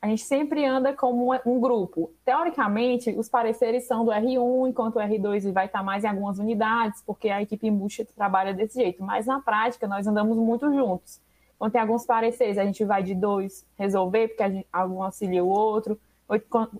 [0.00, 2.12] A gente sempre anda como um grupo.
[2.24, 7.02] Teoricamente, os pareceres são do R1, enquanto o R2 vai estar mais em algumas unidades,
[7.04, 9.02] porque a equipe multi trabalha desse jeito.
[9.02, 11.20] Mas na prática, nós andamos muito juntos.
[11.58, 15.42] Quando tem alguns pareceres, a gente vai de dois resolver, porque a gente, algum auxilia
[15.42, 15.98] o outro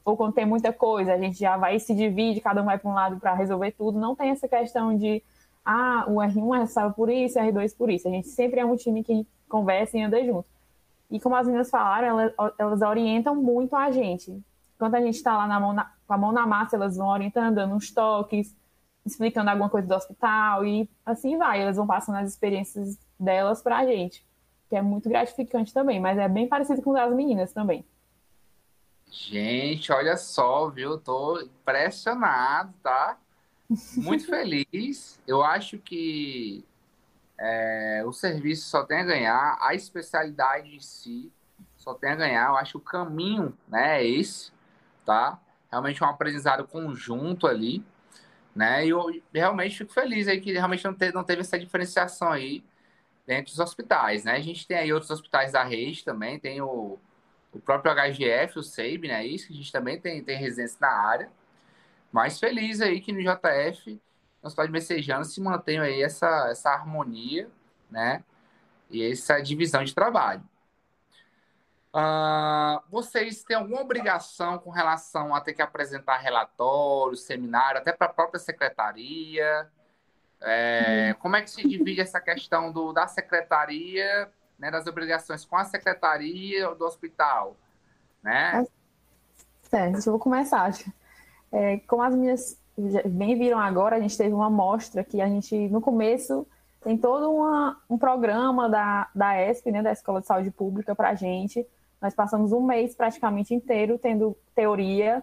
[0.04, 2.78] ou, quando tem muita coisa, a gente já vai e se divide, cada um vai
[2.78, 3.98] para um lado para resolver tudo.
[3.98, 5.22] Não tem essa questão de,
[5.64, 8.09] ah, o R1 é responsável por isso, o R2 por isso.
[8.09, 10.48] A gente sempre é um time que conversa e anda junto.
[11.11, 14.42] E como as meninas falaram, elas, elas orientam muito a gente.
[14.74, 17.09] Enquanto a gente está lá na mão na, com a mão na massa, elas vão
[17.09, 18.54] orientando, dando uns toques,
[19.04, 21.62] explicando alguma coisa do hospital e assim vai.
[21.62, 24.26] Elas vão passando as experiências delas para a gente,
[24.68, 27.85] que é muito gratificante também, mas é bem parecido com as meninas também.
[29.11, 30.99] Gente, olha só, viu?
[30.99, 33.19] Tô impressionado, tá?
[33.97, 35.21] Muito feliz.
[35.27, 36.64] Eu acho que
[37.38, 41.33] é, o serviço só tem a ganhar, a especialidade em si
[41.77, 42.49] só tem a ganhar.
[42.51, 44.53] Eu acho que o caminho né, é esse,
[45.05, 45.40] tá?
[45.71, 47.85] Realmente um aprendizado conjunto ali,
[48.55, 48.87] né?
[48.87, 52.64] E eu realmente fico feliz aí que realmente não teve, não teve essa diferenciação aí
[53.27, 54.33] dentro dos hospitais, né?
[54.37, 56.99] A gente tem aí outros hospitais da rede também, tem o
[57.57, 59.27] o próprio HGF, o SEIB, né?
[59.27, 61.31] Isso, que a gente também tem, tem residência na área.
[62.12, 64.01] Mas feliz aí que no JF,
[64.42, 67.49] no Hospital de Messejano, se mantém aí essa, essa harmonia,
[67.90, 68.23] né?
[68.90, 70.42] E essa divisão de trabalho.
[71.95, 78.07] Uh, vocês têm alguma obrigação com relação a ter que apresentar relatório, seminário, até para
[78.07, 79.71] a própria secretaria?
[80.40, 81.14] É.
[81.21, 85.64] Como é que se divide essa questão do, da secretaria né, das obrigações com a
[85.64, 87.57] secretaria do hospital,
[88.23, 88.66] né?
[89.62, 90.73] Certo, eu vou começar.
[91.53, 92.61] É, como as minhas
[93.07, 96.47] bem viram agora, a gente teve uma amostra que a gente, no começo,
[96.83, 101.11] tem todo uma, um programa da, da ESP, né, da Escola de Saúde Pública, para
[101.11, 101.66] a gente.
[102.01, 105.23] Nós passamos um mês praticamente inteiro tendo teoria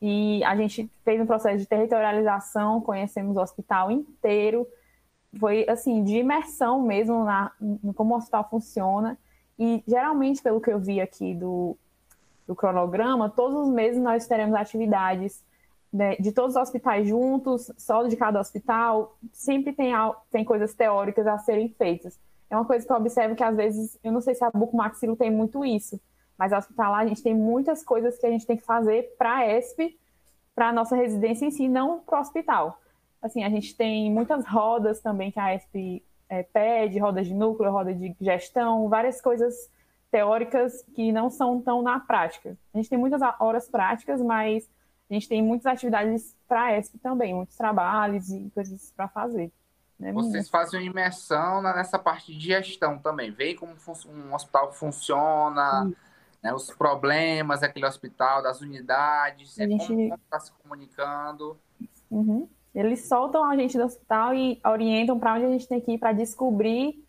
[0.00, 4.66] e a gente fez um processo de territorialização, conhecemos o hospital inteiro,
[5.38, 9.18] foi assim, de imersão mesmo na, em como o hospital funciona.
[9.58, 11.76] E geralmente, pelo que eu vi aqui do,
[12.46, 15.42] do cronograma, todos os meses nós teremos atividades
[15.92, 19.92] né, de todos os hospitais juntos, só de cada hospital, sempre tem,
[20.30, 22.18] tem coisas teóricas a serem feitas.
[22.48, 25.16] É uma coisa que eu observo que às vezes, eu não sei se a Bucomaxilo
[25.16, 26.00] tem muito isso,
[26.38, 29.58] mas hospitalar a gente tem muitas coisas que a gente tem que fazer para a
[29.58, 29.98] ESP,
[30.54, 32.80] para a nossa residência em si, não para o hospital.
[33.22, 37.70] Assim, a gente tem muitas rodas também que a ESP é, pede, rodas de núcleo,
[37.70, 39.70] roda de gestão, várias coisas
[40.10, 42.56] teóricas que não são tão na prática.
[42.72, 44.68] A gente tem muitas horas práticas, mas
[45.10, 49.52] a gente tem muitas atividades para a ESP também, muitos trabalhos e coisas para fazer.
[49.98, 53.74] Né, Vocês fazem uma imersão nessa parte de gestão também, veem como
[54.08, 55.92] um hospital funciona,
[56.42, 59.86] né, os problemas daquele hospital, das unidades, a é gente...
[59.86, 61.58] como está se comunicando.
[62.10, 62.48] Uhum.
[62.74, 65.98] Eles soltam a gente do hospital e orientam para onde a gente tem que ir
[65.98, 67.04] para descobrir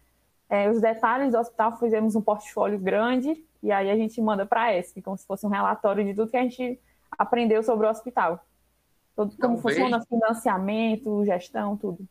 [0.50, 1.78] é, os detalhes do hospital.
[1.78, 5.46] Fizemos um portfólio grande e aí a gente manda para a ESP, como se fosse
[5.46, 6.80] um relatório de tudo que a gente
[7.12, 8.44] aprendeu sobre o hospital.
[9.16, 12.08] Todo, como então, funciona vejam, financiamento, gestão, tudo.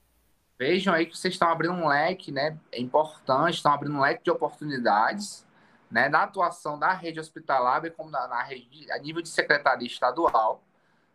[0.58, 2.56] Vejam aí que vocês estão abrindo um leque, né?
[2.70, 5.44] É importante, estão abrindo um leque de oportunidades,
[5.90, 6.08] né?
[6.08, 10.62] Na atuação da rede hospitalar, bem como na, na rede, a nível de secretaria estadual,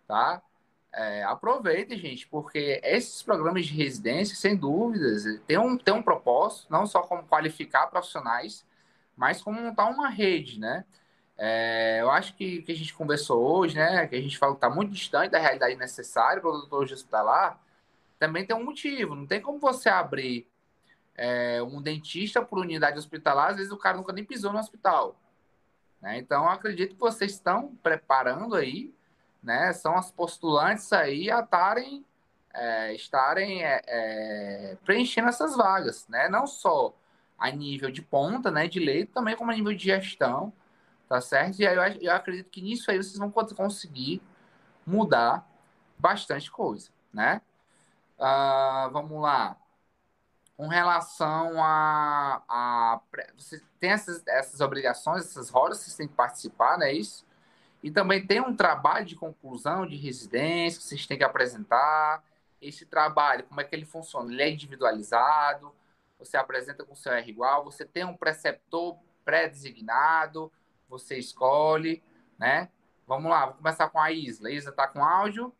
[0.07, 0.41] tá?
[0.97, 6.71] É, aproveitem, gente, porque esses programas de residência, sem dúvidas, tem um, tem um propósito,
[6.71, 8.65] não só como qualificar profissionais,
[9.15, 10.85] mas como montar uma rede, né?
[11.37, 14.65] É, eu acho que que a gente conversou hoje, né, que a gente falou que
[14.65, 17.59] está muito distante da realidade necessária para o doutor hospitalar,
[18.17, 19.15] também tem um motivo.
[19.15, 20.47] Não tem como você abrir
[21.15, 25.19] é, um dentista por unidade hospitalar, às vezes o cara nunca nem pisou no hospital.
[26.01, 26.17] Né?
[26.19, 28.93] Então, acredito que vocês estão preparando aí,
[29.45, 32.03] né, são as postulantes aí a tarem,
[32.53, 36.27] é, estarem é, é, preenchendo essas vagas, né?
[36.27, 36.93] não só
[37.37, 40.51] a nível de ponta, né, de leito, também como a nível de gestão,
[41.07, 41.59] tá certo?
[41.59, 44.21] E aí eu, eu acredito que nisso aí vocês vão conseguir
[44.85, 45.47] mudar
[45.97, 47.41] bastante coisa, né?
[48.17, 49.57] Uh, vamos lá.
[50.55, 53.01] Com relação a, a
[53.37, 57.24] você tem essas, essas obrigações, essas rodas, vocês têm que participar, não é isso?
[57.85, 62.25] E também tem um trabalho de conclusão de residência que vocês têm que apresentar.
[62.59, 64.33] Esse trabalho, como é que ele funciona?
[64.33, 65.71] Ele é individualizado,
[66.17, 70.51] você apresenta com o seu R igual, você tem um preceptor pré-designado,
[70.89, 72.01] você escolhe,
[72.39, 72.71] né?
[73.05, 74.49] Vamos lá, vou começar com a Isla.
[74.49, 75.53] Isla tá com áudio?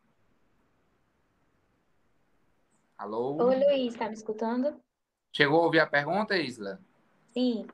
[2.98, 3.40] Alô?
[3.40, 4.82] Oi, Luiz, tá me escutando?
[5.32, 6.80] Chegou a ouvir a pergunta, Isla?
[7.32, 7.68] Sim.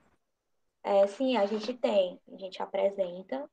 [0.82, 2.20] É, sim, a gente tem.
[2.30, 3.48] A gente apresenta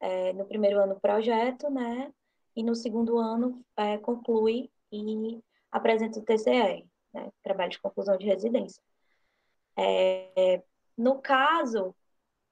[0.00, 2.12] é, no primeiro ano projeto, né?
[2.54, 7.32] E no segundo ano é, conclui e apresenta o TCR, né?
[7.42, 8.82] Trabalho de conclusão de residência.
[9.76, 10.62] É,
[10.96, 11.94] no caso,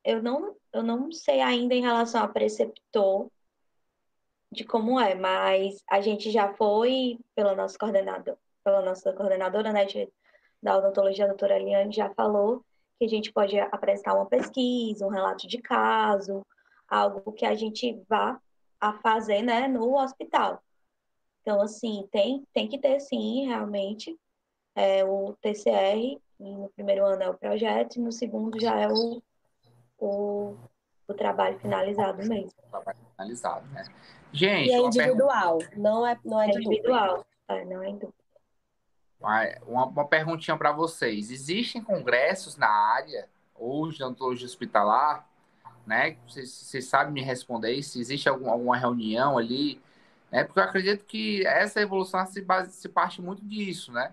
[0.04, 3.28] eu não, eu não sei ainda em relação a preceptor
[4.52, 9.84] de como é, mas a gente já foi pela nossa coordenadora, pela nossa coordenadora né,
[9.84, 10.08] de,
[10.62, 12.64] da odontologia, a doutora Eliane, já falou
[12.98, 16.46] que a gente pode apresentar uma pesquisa, um relato de caso,
[16.88, 18.40] algo que a gente vá
[18.80, 20.62] a fazer né, no hospital.
[21.42, 24.18] Então, assim, tem, tem que ter, sim, realmente,
[24.74, 29.22] é, o TCR, no primeiro ano é o projeto, e no segundo já é o
[29.98, 30.56] o,
[31.08, 32.52] o trabalho finalizado mesmo.
[32.66, 33.84] O trabalho finalizado, né?
[34.32, 38.12] Gente, e é individual, não é, não é, é individual, é, não é individual.
[39.66, 41.30] Uma, uma perguntinha para vocês.
[41.30, 45.26] Existem congressos na área, hoje, de odontologia hospitalar,
[45.86, 46.16] né?
[46.28, 49.80] Vocês, sabem me responder se existe algum, alguma reunião ali,
[50.30, 50.44] né?
[50.44, 54.12] Porque eu acredito que essa evolução se, base, se parte muito disso, né?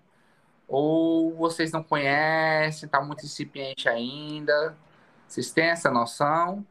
[0.68, 4.78] Ou vocês não conhecem, está muito incipiente ainda?
[5.28, 6.66] Vocês têm essa noção?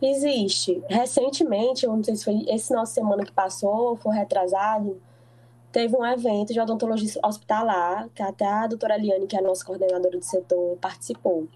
[0.00, 0.82] Existe.
[0.88, 5.00] Recentemente, não sei se foi esse nosso semana que passou, foi retrasado,
[5.72, 9.64] teve um evento de odontologia hospitalar, que até a doutora Liane, que é a nossa
[9.64, 11.48] coordenadora de setor, participou.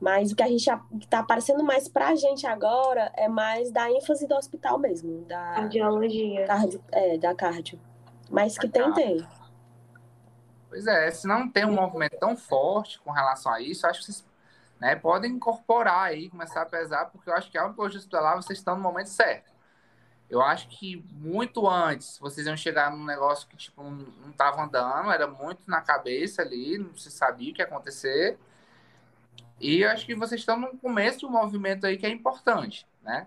[0.00, 0.70] Mas o que a gente
[1.00, 5.24] está aparecendo mais para a gente agora é mais da ênfase do hospital mesmo.
[5.24, 6.46] Da cardiologia.
[6.46, 7.80] Cardio, é, da cardio.
[8.30, 9.28] Mas que tem, tem.
[10.68, 14.06] Pois é, se não tem um movimento tão forte com relação a isso, acho que
[14.06, 14.24] vocês
[14.78, 18.58] né, podem incorporar aí, começar a pesar, porque eu acho que a oncologia hospitalar vocês
[18.58, 19.50] estão no momento certo.
[20.30, 25.10] Eu acho que muito antes vocês iam chegar num negócio que tipo, não estava andando,
[25.10, 28.38] era muito na cabeça ali, não se sabia o que ia acontecer.
[29.60, 33.26] E acho que vocês estão no começo de um movimento aí que é importante, né?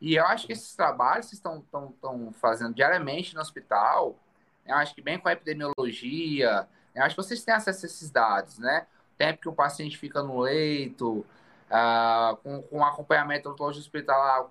[0.00, 4.18] E eu acho que esses trabalhos que estão, estão, estão fazendo diariamente no hospital,
[4.66, 8.10] eu acho que bem com a epidemiologia, eu acho que vocês têm acesso a esses
[8.10, 8.86] dados, né?
[9.14, 11.24] O tempo que o paciente fica no leito,
[11.70, 14.46] uh, com, com acompanhamento odontológico hospitalar,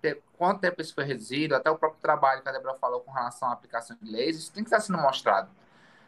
[0.00, 3.10] tempo, quanto tempo isso foi reduzido, até o próprio trabalho que a Débora falou com
[3.10, 5.50] relação à aplicação de leis, isso tem que estar sendo mostrado.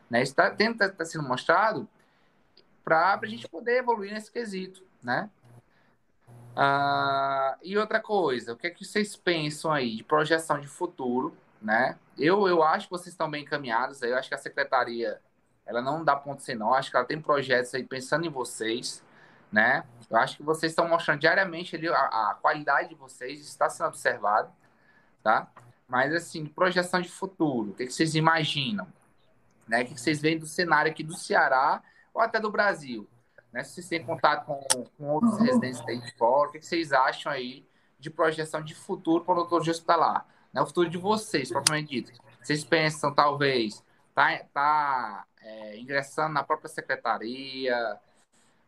[0.08, 0.22] Né?
[0.22, 1.88] Isso tá, tem que estar sendo mostrado
[2.86, 5.28] para a gente poder evoluir nesse quesito, né?
[6.54, 11.36] Uh, e outra coisa, o que é que vocês pensam aí de projeção de futuro,
[11.60, 11.98] né?
[12.16, 15.20] Eu, eu acho que vocês estão bem encaminhados, eu acho que a secretaria,
[15.66, 19.02] ela não dá ponto sem não, acho que ela tem projetos aí pensando em vocês,
[19.50, 19.84] né?
[20.08, 21.94] Eu acho que vocês estão mostrando diariamente ali a,
[22.30, 24.52] a qualidade de vocês, está sendo observado,
[25.24, 25.50] tá?
[25.88, 28.86] Mas, assim, projeção de futuro, o que, que vocês imaginam?
[29.66, 29.82] Né?
[29.82, 31.82] O que, que vocês veem do cenário aqui do Ceará
[32.16, 33.06] ou até do Brasil?
[33.52, 33.62] Né?
[33.62, 37.30] Se vocês têm contato com, com outros residentes daí de fora, o que, vocês acham
[37.30, 40.26] aí de projeção de futuro para o odontologia hospitalar?
[40.50, 40.62] Né?
[40.62, 42.12] O futuro de vocês, propriamente dito.
[42.42, 48.00] Vocês pensam, talvez, tá, tá é, ingressando na própria secretaria,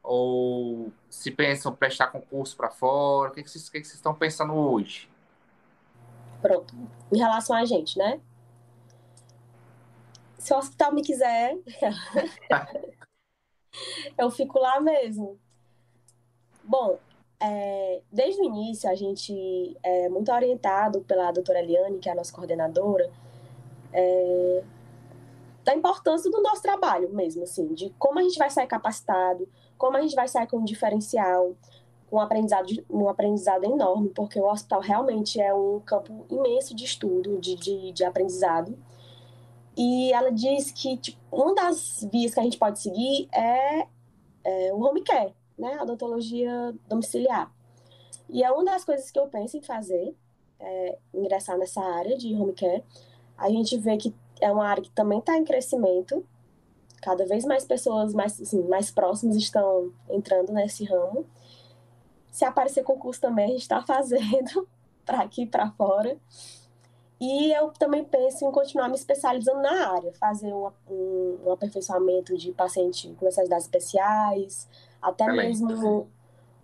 [0.02, 3.30] ou se pensam prestar concurso para fora?
[3.30, 5.10] O que, que, vocês, que, que vocês estão pensando hoje?
[6.42, 6.74] Pronto.
[7.10, 8.20] Em relação a gente, né?
[10.38, 11.56] Se o hospital me quiser,
[14.16, 15.38] eu fico lá mesmo.
[16.64, 16.98] Bom,
[17.40, 22.14] é, desde o início a gente é muito orientado pela doutora Eliane, que é a
[22.14, 23.10] nossa coordenadora,
[23.92, 24.62] é,
[25.64, 29.96] da importância do nosso trabalho mesmo, assim, de como a gente vai sair capacitado, como
[29.96, 31.54] a gente vai sair com um diferencial,
[32.10, 36.84] com um aprendizado, um aprendizado enorme, porque o hospital realmente é um campo imenso de
[36.84, 38.76] estudo, de, de, de aprendizado.
[39.78, 43.86] E ela diz que tipo, uma das vias que a gente pode seguir é,
[44.42, 45.76] é o home care, né?
[45.78, 47.54] a odontologia domiciliar.
[48.28, 50.16] E é uma das coisas que eu penso em fazer,
[50.58, 52.82] é ingressar nessa área de home care.
[53.36, 56.26] A gente vê que é uma área que também está em crescimento,
[57.00, 61.24] cada vez mais pessoas mais, assim, mais próximas estão entrando nesse ramo.
[62.32, 64.68] Se aparecer concurso também, a gente está fazendo
[65.06, 66.18] para aqui e para fora.
[67.20, 72.36] E eu também penso em continuar me especializando na área, fazer um, um, um aperfeiçoamento
[72.36, 74.68] de paciente com necessidades especiais,
[75.02, 75.48] até também.
[75.48, 76.08] mesmo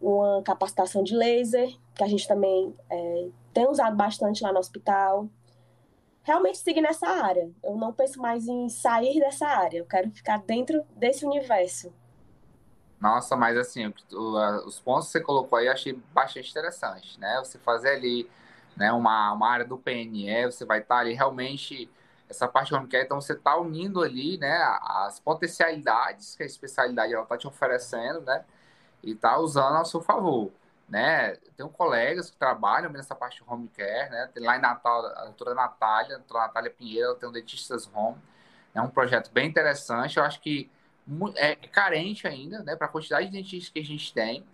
[0.01, 5.29] uma capacitação de laser, que a gente também é, tem usado bastante lá no hospital
[6.25, 7.49] realmente seguir nessa área.
[7.63, 9.79] Eu não penso mais em sair dessa área.
[9.79, 11.93] Eu quero ficar dentro desse universo.
[12.99, 13.93] Nossa, mas assim,
[14.67, 17.39] os pontos que você colocou aí eu achei bastante interessante, né?
[17.45, 18.29] Você fazer ali
[18.77, 21.91] né, uma, uma área do PNE, você vai estar ali realmente
[22.29, 27.23] essa parte care, então você está unindo ali, né, as potencialidades que a especialidade ela
[27.23, 28.45] está te oferecendo, né,
[29.03, 30.51] e está usando ao seu favor
[30.89, 31.37] né?
[31.57, 34.31] Tenho colegas que trabalham nessa parte de home care, né?
[34.33, 37.91] Tem lá em Natal, a doutora Natália, a doutora Natália Pinheiro, ela tem o Dentistas
[37.95, 38.19] Home.
[38.75, 40.17] É um projeto bem interessante.
[40.19, 40.71] Eu acho que
[41.37, 42.77] é carente ainda, né?
[42.77, 44.45] Para a quantidade de dentistas que a gente tem,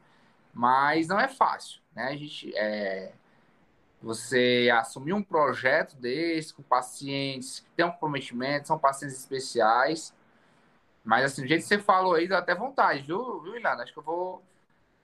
[0.52, 2.04] mas não é fácil, né?
[2.04, 3.12] A gente é,
[4.02, 10.14] você assumir um projeto desse com pacientes que têm um comprometimento, são pacientes especiais.
[11.04, 13.82] Mas assim, do jeito que você falou aí, dá até vontade, viu, viu Ilana?
[13.82, 14.42] Acho que eu vou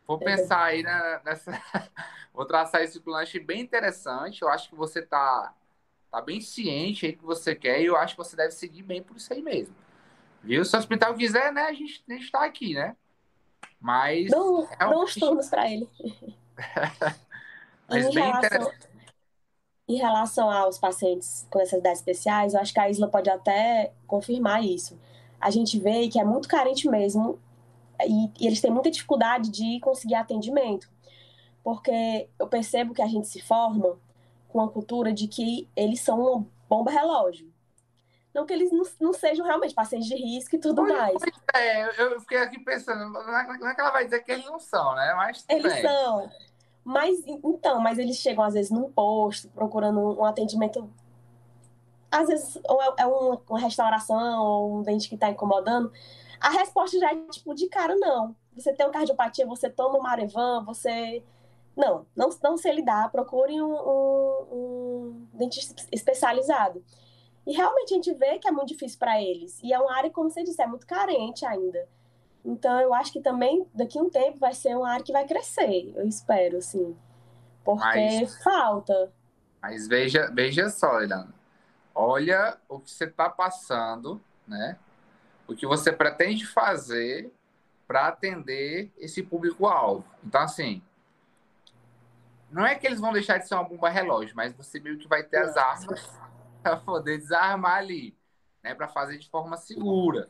[0.06, 1.50] Vou pensar aí na, nessa.
[2.32, 4.42] Vou traçar esse plano, achei bem interessante.
[4.42, 5.54] Eu acho que você tá,
[6.10, 8.82] tá bem ciente aí do que você quer e eu acho que você deve seguir
[8.82, 9.74] bem por isso aí mesmo.
[10.42, 10.62] Viu?
[10.64, 12.94] Se o hospital quiser, né, a gente, a gente tá aqui, né?
[13.80, 14.30] Mas.
[14.30, 14.90] Dou, é um...
[14.90, 15.88] dou uns turnos para ele.
[17.88, 18.72] Mas em bem relação.
[19.88, 24.64] Em relação aos pacientes com necessidades especiais, eu acho que a Isla pode até confirmar
[24.64, 24.98] isso.
[25.40, 27.38] A gente vê que é muito carente mesmo
[28.04, 30.90] e, e eles têm muita dificuldade de conseguir atendimento,
[31.62, 33.96] porque eu percebo que a gente se forma
[34.48, 37.52] com a cultura de que eles são uma bomba relógio.
[38.34, 41.16] Não que eles não, não sejam realmente pacientes de risco e tudo pois, mais.
[41.18, 44.58] Pois é, eu fiquei aqui pensando, não é que ela vai dizer que eles não
[44.58, 45.14] são, né?
[45.14, 45.82] Mas eles bem.
[45.82, 46.30] são.
[46.86, 50.88] Mas, então, mas eles chegam às vezes num posto, procurando um atendimento.
[52.08, 55.92] Às vezes, ou é, é uma, uma restauração, ou um dente que está incomodando.
[56.40, 58.36] A resposta já é tipo de cara, não.
[58.54, 61.24] Você tem uma cardiopatia, você toma um Marevan, você.
[61.76, 66.84] Não, não, não sei lidar, procure um, um, um dentista especializado.
[67.44, 69.60] E realmente a gente vê que é muito difícil para eles.
[69.60, 71.88] E é uma área, como você disse, é muito carente ainda.
[72.46, 75.26] Então eu acho que também daqui a um tempo vai ser uma área que vai
[75.26, 76.96] crescer, eu espero, assim.
[77.64, 78.42] Porque Mas...
[78.42, 79.12] falta.
[79.60, 81.34] Mas veja, veja só, Eliana.
[81.92, 84.78] Olha o que você está passando, né?
[85.48, 87.32] O que você pretende fazer
[87.86, 90.04] para atender esse público-alvo.
[90.22, 90.82] Então, assim,
[92.50, 95.08] não é que eles vão deixar de ser uma bomba relógio, mas você meio que
[95.08, 96.08] vai ter as armas
[96.62, 98.16] para poder desarmar ali,
[98.62, 98.72] né?
[98.72, 100.28] Para fazer de forma segura.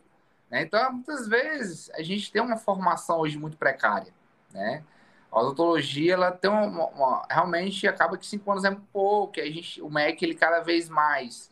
[0.50, 0.62] Né?
[0.62, 4.12] Então, muitas vezes, a gente tem uma formação hoje muito precária,
[4.52, 4.84] né?
[5.30, 9.44] A odontologia, ela tem uma, uma, realmente acaba que cinco anos é muito pouco, a
[9.44, 11.50] gente, o MEC, ele cada vez mais,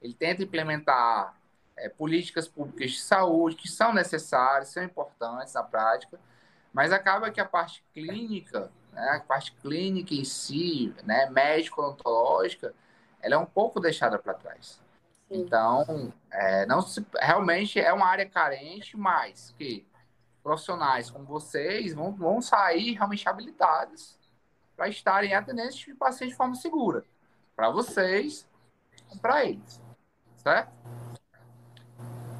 [0.00, 1.34] ele tenta implementar
[1.76, 6.18] é, políticas públicas de saúde que são necessárias, são importantes na prática,
[6.72, 12.74] mas acaba que a parte clínica, né, a parte clínica em si, né, médico-odontológica,
[13.20, 14.80] ela é um pouco deixada para trás.
[15.28, 15.42] Sim.
[15.42, 19.86] Então, é, não se, realmente é uma área carente, mas que
[20.42, 24.16] profissionais como vocês vão, vão sair realmente habilitados
[24.76, 27.04] para estarem atendendo esse tipo de paciente de forma segura.
[27.56, 28.46] Para vocês
[29.12, 29.80] e para eles.
[30.36, 30.70] Certo?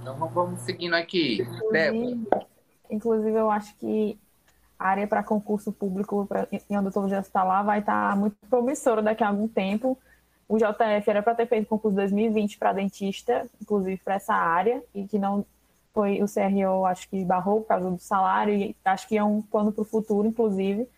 [0.00, 1.42] Então vamos seguindo aqui.
[1.42, 2.28] Inclusive,
[2.88, 4.16] inclusive eu acho que
[4.78, 9.24] a área para concurso público pra, em odontologia hospitalar vai estar tá muito promissora daqui
[9.24, 9.98] a algum tempo.
[10.48, 15.06] O JF era para ter feito concurso 2020 para dentista, inclusive para essa área, e
[15.06, 15.44] que não
[15.92, 19.42] foi o CRO, acho que barrou por causa do salário, e acho que é um
[19.42, 20.88] plano para o futuro, inclusive,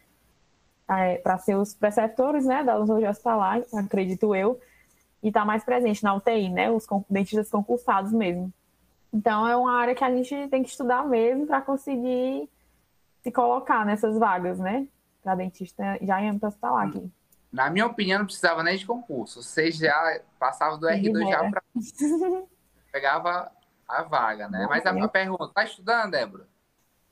[0.88, 4.60] é, para ser os preceptores né, da odontologia hospitalar, acredito eu,
[5.22, 8.52] e estar tá mais presente na UTI, né, os dentistas concursados mesmo.
[9.12, 12.48] Então, é uma área que a gente tem que estudar mesmo para conseguir
[13.22, 14.86] se colocar nessas vagas, né?
[15.22, 17.10] Para dentista já em âmbito hospitalar aqui.
[17.52, 19.42] Na minha opinião, não precisava nem de concurso.
[19.42, 21.62] Você já passava do R2 já para.
[22.92, 23.50] Pegava
[23.86, 24.66] a vaga, né?
[24.68, 26.46] Mas a, a pergunta, tá estudando, Débora?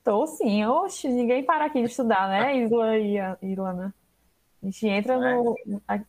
[0.03, 0.63] Tô sim.
[0.65, 3.93] Oxe, ninguém para aqui de estudar, né, Isla e Ilana?
[4.61, 5.17] A gente entra é.
[5.17, 5.55] no,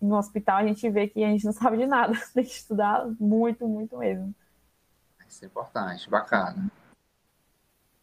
[0.01, 2.13] no hospital, a gente vê que a gente não sabe de nada.
[2.35, 4.35] Tem que estudar muito, muito mesmo.
[5.27, 6.71] Isso é importante, bacana.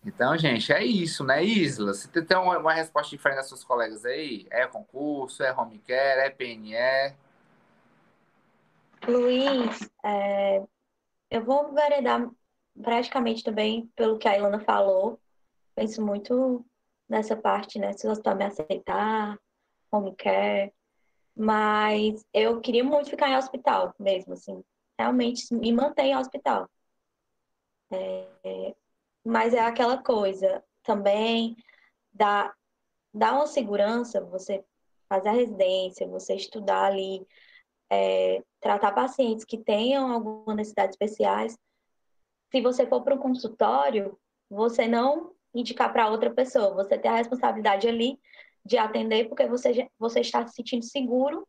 [0.06, 1.92] Então, gente, é isso, né, Isla?
[1.92, 4.46] Você tem uma, uma resposta diferente das suas colegas aí?
[4.52, 7.16] É concurso, é home care, é PNE?
[9.08, 10.64] Luiz, é,
[11.32, 12.30] eu vou veredar
[12.80, 15.20] praticamente também pelo que a Ilana falou.
[15.74, 16.64] Penso muito
[17.10, 17.94] nessa parte, né?
[17.94, 19.40] Se o hospital me aceitar,
[19.92, 20.72] home care.
[21.36, 24.64] Mas eu queria muito ficar em hospital mesmo, assim.
[25.00, 26.70] Realmente me manter em hospital.
[27.92, 28.76] É,
[29.26, 31.56] mas é aquela coisa também
[32.14, 32.54] dá,
[33.14, 34.64] dá uma segurança você
[35.10, 37.26] fazer a residência, você estudar ali,
[37.90, 41.58] é, tratar pacientes que tenham alguma necessidade especiais.
[42.52, 44.18] Se você for para um consultório,
[44.50, 48.20] você não indicar para outra pessoa, você tem a responsabilidade ali
[48.64, 51.48] de atender porque você, você está se sentindo seguro.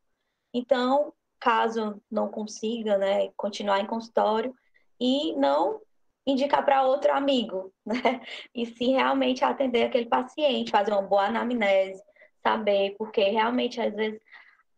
[0.53, 4.55] Então, caso não consiga né, continuar em consultório,
[5.01, 5.81] e não
[6.27, 8.21] indicar para outro amigo, né?
[8.55, 12.03] E sim realmente atender aquele paciente, fazer uma boa anamnese,
[12.43, 14.21] saber, porque realmente às vezes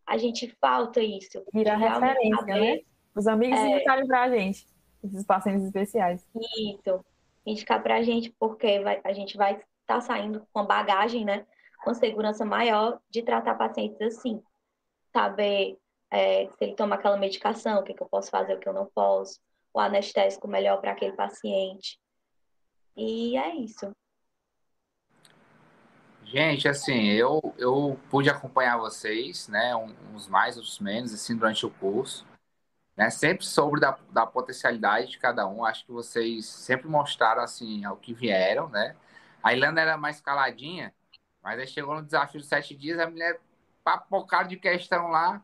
[0.07, 1.43] a gente falta isso.
[1.53, 2.81] Vira referência, saber, né?
[3.15, 4.67] Os amigos é, indicarem para a gente,
[5.03, 6.25] esses pacientes especiais.
[6.37, 7.05] Isso,
[7.45, 11.47] indicar para a gente, porque vai, a gente vai estar tá saindo com bagagem, né?
[11.83, 14.43] Com segurança maior de tratar pacientes assim.
[15.13, 15.79] Saber
[16.11, 18.73] é, se ele toma aquela medicação, o que, que eu posso fazer, o que eu
[18.73, 19.41] não posso
[19.73, 21.99] o anestésico melhor para aquele paciente.
[22.97, 23.91] E é isso.
[26.25, 29.75] Gente, assim, eu, eu pude acompanhar vocês, né,
[30.13, 32.27] uns mais, outros menos, assim, durante o curso,
[32.95, 37.83] né, sempre sobre da, da potencialidade de cada um, acho que vocês sempre mostraram, assim,
[37.83, 38.95] ao que vieram, né,
[39.43, 40.93] a Ilana era mais caladinha,
[41.43, 43.41] mas aí chegou no desafio dos sete dias, a mulher
[43.83, 45.43] papocada de questão lá,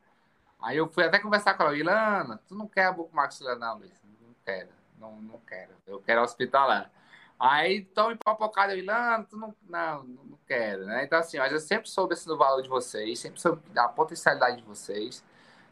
[0.60, 3.78] aí eu fui até conversar com ela, Ilana, tu não quer a boca maxilar não,
[3.78, 4.03] Luiz?
[4.44, 4.68] Quero,
[4.98, 5.72] não, não quero.
[5.86, 6.90] Eu quero hospitalar.
[7.38, 11.04] Aí estão empapocado eu não, tu não, não, não quero, né?
[11.04, 14.58] Então, assim, mas eu sempre soube assim, do valor de vocês, sempre soube da potencialidade
[14.58, 15.24] de vocês,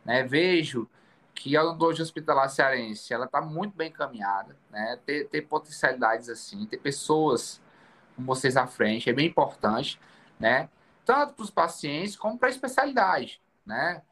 [0.05, 0.25] né?
[0.25, 0.89] Vejo
[1.35, 4.99] que a odontologia hospitalar cearense, ela está muito bem encaminhada, né?
[5.07, 7.61] Ter, ter potencialidades assim, ter pessoas
[8.15, 10.01] como vocês à frente é bem importante,
[10.39, 10.69] né?
[11.05, 14.03] Tanto para os pacientes como para a especialidade, né?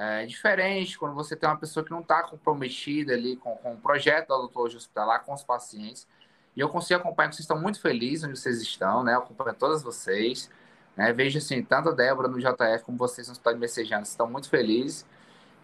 [0.00, 3.76] É diferente quando você tem uma pessoa que não está comprometida ali com, com o
[3.76, 6.06] projeto da odontologia hospitalar, com os pacientes.
[6.54, 9.14] E eu consigo acompanhar que vocês estão muito felizes onde vocês estão, né?
[9.14, 10.48] Eu acompanho todas vocês.
[10.96, 11.12] Né?
[11.12, 14.48] Vejo assim, tanto a Débora no JF como vocês no Hospital de Messejana, estão muito
[14.48, 15.04] felizes.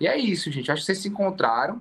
[0.01, 0.69] E é isso, gente.
[0.69, 1.81] acho que vocês se encontraram,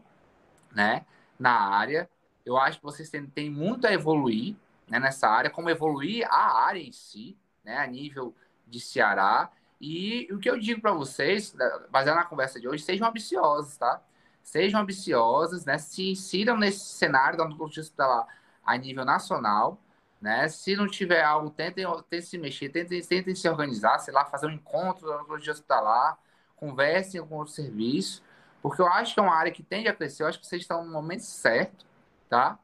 [0.71, 1.07] né?
[1.39, 2.07] Na área.
[2.45, 4.55] Eu acho que vocês têm, têm muito a evoluir
[4.87, 7.77] né, nessa área, como evoluir a área em si, né?
[7.77, 8.31] A nível
[8.67, 11.55] de Ceará E o que eu digo para vocês,
[11.89, 14.01] baseado na conversa de hoje, sejam ambiciosos, tá?
[14.41, 15.77] Sejam ambiciosos, né?
[15.77, 18.27] Se insiram nesse cenário da odontologia hospitalar
[18.65, 19.79] a nível nacional,
[20.21, 20.47] né?
[20.47, 24.47] Se não tiver algo, tentem, tentem se mexer, tentem, tentem se organizar, sei lá, fazer
[24.47, 26.17] um encontro da odontologia hospitalar,
[26.55, 28.23] conversem com o serviço,
[28.61, 30.61] porque eu acho que é uma área que tende a crescer, eu acho que vocês
[30.61, 31.85] estão no momento certo,
[32.29, 32.57] tá?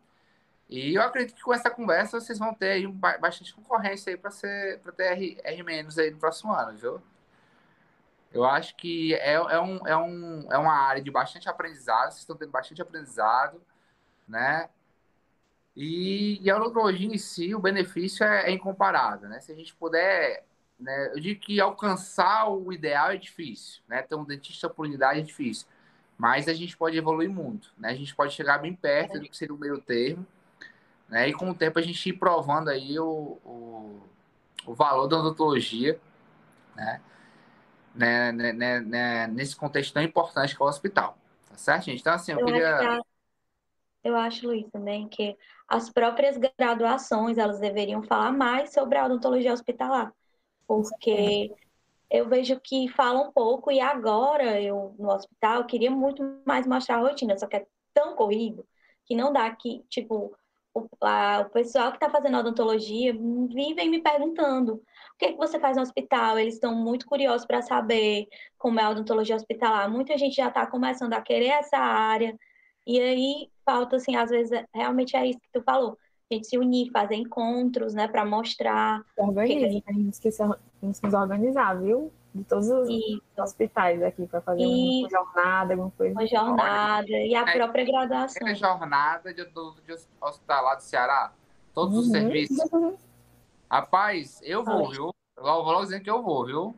[0.70, 4.30] E eu acredito que com essa conversa vocês vão ter aí bastante concorrência aí para
[4.30, 7.02] ser para ter R, R menos aí no próximo ano, viu?
[8.32, 12.20] Eu acho que é, é, um, é, um, é uma área de bastante aprendizado, vocês
[12.20, 13.60] estão tendo bastante aprendizado,
[14.28, 14.70] né?
[15.76, 19.40] E, e a odontologia em si, o benefício é, é incomparável, né?
[19.40, 20.46] Se a gente puder,
[20.80, 21.12] né?
[21.14, 24.04] Eu digo que alcançar o ideal é difícil, né?
[24.04, 25.68] Ter um dentista por unidade é difícil,
[26.18, 27.90] mas a gente pode evoluir muito, né?
[27.90, 30.26] A gente pode chegar bem perto do que seria o meio termo,
[31.10, 31.28] né?
[31.28, 34.02] E com o tempo a gente ir provando aí o, o,
[34.66, 36.00] o valor da odontologia,
[36.76, 37.02] né?
[37.96, 41.18] Né, né, né, né, nesse contexto tão importante que é o hospital.
[41.50, 42.00] Tá certo, gente?
[42.00, 42.76] Então, assim, eu, eu queria.
[42.78, 43.10] Acho
[44.04, 45.38] eu acho, Luiz, também que
[45.68, 50.14] as próprias graduações elas deveriam falar mais sobre a odontologia hospitalar,
[50.66, 51.54] porque
[52.10, 56.98] eu vejo que fala um pouco e agora eu no hospital queria muito mais mostrar
[56.98, 58.66] a rotina, só que é tão corrido
[59.06, 60.36] que não dá que, tipo,
[60.74, 65.38] o, a, o pessoal que está fazendo odontologia vivem me perguntando o que, é que
[65.38, 66.38] você faz no hospital.
[66.38, 69.90] Eles estão muito curiosos para saber como é a odontologia hospitalar.
[69.90, 72.38] Muita gente já está começando a querer essa área.
[72.88, 75.98] E aí falta, assim, às vezes, é, realmente é isso que tu falou.
[76.32, 79.04] A gente se unir, fazer encontros, né, para mostrar.
[79.18, 79.84] Organiza, que...
[79.88, 82.12] a gente tem que se organizar, viu?
[82.34, 83.22] De todos os Isso.
[83.38, 85.02] hospitais aqui para fazer e...
[85.02, 86.14] uma jornada, alguma coisa.
[86.14, 88.48] Uma jornada Olha, e a é, própria graduação.
[88.48, 91.32] É jornada de, do, de hospitalar do Ceará,
[91.74, 92.02] todos uhum.
[92.02, 92.58] os serviços.
[93.70, 94.92] Rapaz, eu vou, Olha.
[94.92, 95.16] viu?
[95.38, 96.76] Eu vou logo dizendo que eu vou, viu?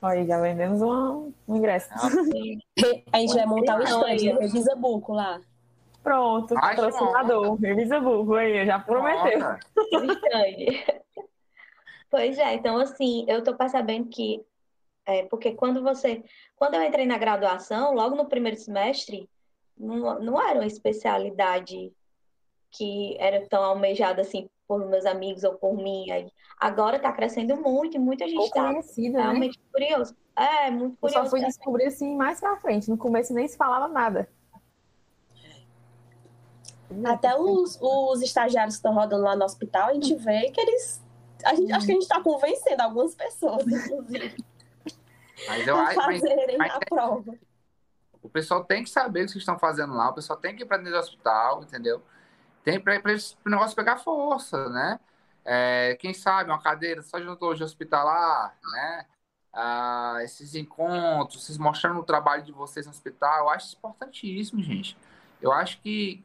[0.00, 1.88] Olha, já vendemos um, um ingresso.
[1.92, 2.08] Ah,
[3.12, 5.40] a gente vai montar o stand, revisa buco lá.
[6.02, 9.38] Pronto, patrocinador, revisa buco aí, já prometeu.
[12.10, 14.44] pois é, então assim, eu tô percebendo que
[15.06, 16.22] é, porque quando você.
[16.56, 19.28] Quando eu entrei na graduação, logo no primeiro semestre,
[19.76, 21.92] não, não era uma especialidade
[22.70, 26.06] que era tão almejada assim por meus amigos ou por mim.
[26.58, 28.80] Agora está crescendo muito e muita gente está né?
[28.96, 29.64] realmente né?
[29.72, 30.16] curioso.
[30.36, 31.18] É, muito curioso.
[31.18, 32.88] Eu só fui descobrir assim mais pra frente.
[32.88, 34.28] No começo nem se falava nada.
[37.04, 41.02] Até os, os estagiários que estão rodando lá no hospital, a gente vê que eles.
[41.44, 44.36] A gente, acho que a gente está convencendo algumas pessoas, inclusive.
[45.46, 47.34] Mas eu acho fazerem mas, mas, a prova.
[48.22, 50.66] O pessoal tem que saber o que estão fazendo lá, o pessoal tem que ir
[50.66, 52.02] para dentro do hospital, entendeu?
[52.62, 55.00] Tem para o negócio pegar força, né?
[55.44, 59.06] É, quem sabe uma cadeira só de odontologia hospitalar, né?
[59.52, 64.96] Ah, esses encontros, vocês mostrando o trabalho de vocês no hospital, eu acho importantíssimo, gente.
[65.42, 66.24] Eu acho que,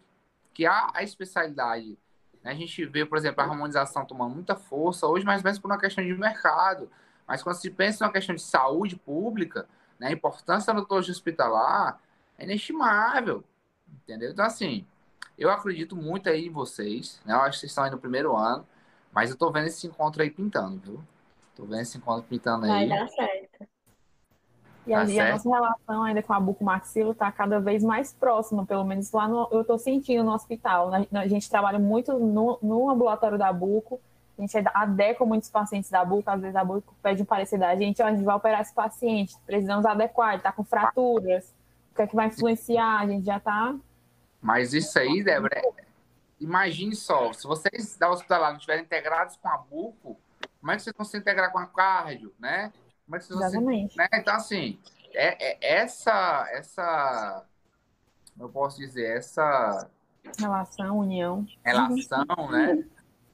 [0.53, 1.97] que a, a especialidade,
[2.43, 2.51] né?
[2.51, 5.79] a gente vê, por exemplo, a harmonização tomando muita força hoje, mas mesmo por uma
[5.79, 6.89] questão de mercado.
[7.27, 9.67] Mas quando se pensa em uma questão de saúde pública,
[9.99, 11.99] né, a importância da odontologia hospitalar
[12.37, 13.43] é inestimável,
[14.03, 14.31] entendeu?
[14.31, 14.85] Então, assim,
[15.37, 17.33] eu acredito muito aí em vocês, né?
[17.33, 18.65] Eu acho que vocês estão aí no primeiro ano,
[19.11, 21.03] mas eu tô vendo esse encontro aí pintando, viu?
[21.55, 22.87] Tô vendo esse encontro pintando aí.
[22.87, 23.67] Vai dar certo.
[24.87, 28.65] E tá a, a nossa relação ainda com a bucomaxilo está cada vez mais próxima,
[28.65, 30.91] pelo menos lá no, eu estou sentindo no hospital.
[31.11, 33.99] A gente trabalha muito no, no ambulatório da buco,
[34.37, 37.75] a gente adequa muitos pacientes da buco, às vezes a buco pede um parecer da
[37.75, 41.53] gente, a gente vai operar esse paciente, precisamos adequar, ele está com fraturas,
[41.91, 43.75] o que é que vai influenciar, a gente já está...
[44.39, 45.63] Mas isso aí, Débora, é...
[46.39, 50.19] imagine só, se vocês da hospitalar não estiverem integrados com a buco,
[50.59, 52.71] como é que vocês vão se integrar com a cardio, né?
[53.05, 53.93] Como é que vocês Exatamente.
[53.93, 53.97] Se...
[53.97, 54.07] Né?
[54.13, 54.79] Então, assim,
[55.13, 57.43] é, é, essa, essa,
[58.39, 59.89] eu posso dizer, essa...
[60.37, 61.45] Relação, união.
[61.63, 62.85] Relação, né?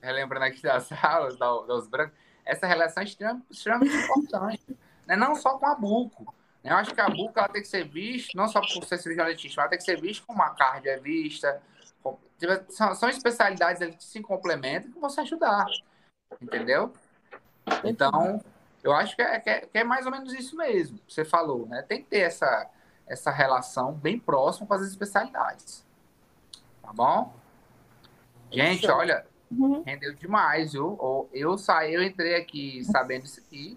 [0.04, 4.78] Relembrando aqui das aulas dos brancos, essa relação é extremamente, extremamente importante.
[5.08, 5.16] Né?
[5.16, 6.34] Não só com a buco.
[6.64, 6.72] Né?
[6.72, 9.26] Eu acho que a buco ela tem que ser vista, não só por ser cirurgião
[9.26, 11.62] dentista, mas ela tem que ser vista como a cardio é vista.
[12.70, 15.66] São, são especialidades que se complementam e que vão se ajudar.
[16.42, 16.92] Entendeu?
[17.86, 18.44] Então,
[18.84, 21.24] eu acho que é, que é, que é mais ou menos isso mesmo que você
[21.24, 21.66] falou.
[21.68, 21.82] Né?
[21.84, 22.70] Tem que ter essa,
[23.08, 25.86] essa relação bem próxima com as especialidades.
[26.82, 27.34] Tá bom?
[28.52, 29.26] Gente, olha,
[29.58, 29.84] Uhum.
[29.84, 30.98] Rendeu demais, viu?
[31.32, 33.76] Eu saí, eu entrei aqui sabendo isso aqui,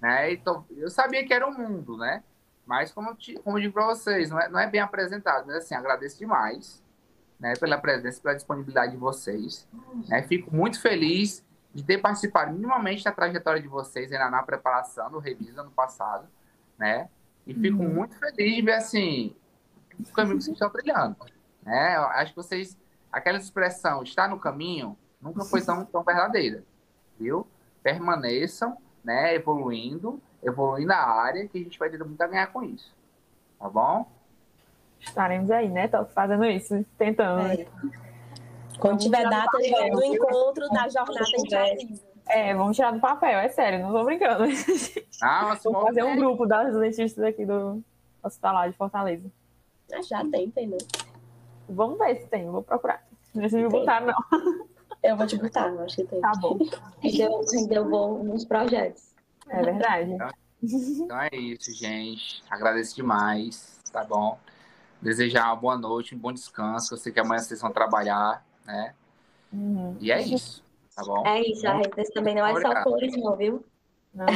[0.00, 0.32] né?
[0.32, 2.22] Então, eu sabia que era um mundo, né?
[2.66, 5.74] Mas como, como eu digo para vocês, não é, não é bem apresentado, mas assim,
[5.74, 6.82] agradeço demais,
[7.38, 7.54] né?
[7.54, 9.68] Pela presença, pela disponibilidade de vocês,
[10.08, 10.22] né?
[10.22, 15.18] Fico muito feliz de ter participado minimamente da trajetória de vocês ainda na preparação do
[15.18, 16.28] Revisa ano passado,
[16.78, 17.08] né?
[17.46, 17.94] E fico uhum.
[17.94, 19.34] muito feliz de ver, assim,
[19.98, 21.16] o caminho que vocês estão trilhando,
[21.62, 21.96] né?
[21.96, 22.78] Eu acho que vocês,
[23.12, 26.64] aquela expressão, está no caminho, nunca foi tão, tão verdadeira,
[27.20, 27.46] viu?
[27.82, 32.62] Permaneçam, né, evoluindo, evoluindo a área, que a gente vai ter muito a ganhar com
[32.62, 32.94] isso,
[33.58, 34.10] tá bom?
[35.00, 35.88] Estaremos aí, né?
[35.88, 37.46] Tô fazendo isso, tentando.
[37.48, 37.66] É.
[38.78, 42.12] Quando tiver data do encontro da jornada, a gente avisa.
[42.28, 44.44] É, vamos tirar do papel, é sério, não tô brincando.
[45.20, 47.82] Ah, mas Vou fazer um grupo das dentistas aqui do
[48.22, 49.30] Hospital de Fortaleza.
[49.92, 50.78] Ah, já tem, tem, né?
[51.68, 53.06] Vamos ver se tem, vou procurar.
[53.34, 54.14] Não se me botar, não.
[55.02, 56.20] Eu vou te botar, acho que tem.
[56.20, 56.58] Tá bom.
[57.00, 59.14] Rendeu, rendeu bom nos projetos.
[59.48, 60.12] É verdade.
[60.12, 60.30] Então,
[60.62, 62.42] então é isso, gente.
[62.48, 64.38] Agradeço demais, tá bom?
[65.00, 66.94] Desejar uma boa noite, um bom descanso.
[66.94, 68.94] Eu sei que amanhã vocês vão trabalhar né?
[69.52, 69.96] Uhum.
[70.00, 71.26] E é isso, tá bom?
[71.26, 73.64] É isso, a receita também não é só flores, não, viu?
[74.14, 74.26] Não,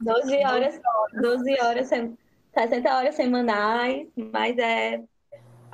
[0.00, 0.80] 12 horas,
[1.20, 5.02] 12 horas, 60 horas semanais, mas é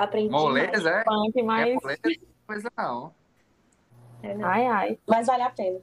[0.05, 0.30] aprendi.
[0.30, 1.05] Moleza, é?
[1.05, 1.68] Punk, mas...
[1.68, 2.03] É moleza,
[2.46, 3.14] coisa não.
[4.22, 4.48] É, não.
[4.48, 4.98] Ai, ai.
[5.07, 5.80] Mas vale a pena.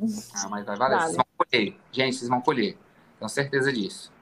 [0.00, 0.96] Ah, mas vai valer.
[0.96, 1.02] Vale.
[1.02, 1.76] Vocês vão colher.
[1.92, 2.78] Gente, vocês vão colher.
[3.18, 4.12] Tenho certeza disso.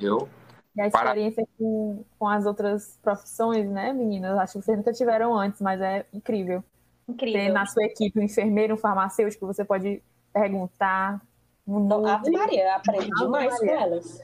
[0.00, 0.28] Eu
[0.76, 4.38] e a experiência com, com as outras profissões, né, meninas?
[4.38, 6.62] Acho que vocês nunca tiveram antes, mas é incrível.
[7.08, 7.40] Incrível.
[7.40, 10.02] Ter na sua equipe um enfermeiro, um farmacêutico, você pode
[10.32, 11.20] perguntar.
[11.66, 14.22] Um Ave Maria, aprendi demais com elas.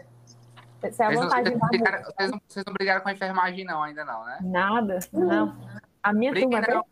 [0.82, 3.82] Essa é a vantagem vocês, brigaram, vocês, não, vocês não brigaram com a enfermagem, não,
[3.82, 4.38] ainda não, né?
[4.42, 5.56] Nada, não.
[6.02, 6.66] A minha Brigue turma.
[6.68, 6.84] Não.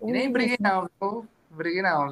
[0.00, 0.12] É...
[0.12, 0.88] Nem briguei, não.
[1.50, 2.08] Briguei, não.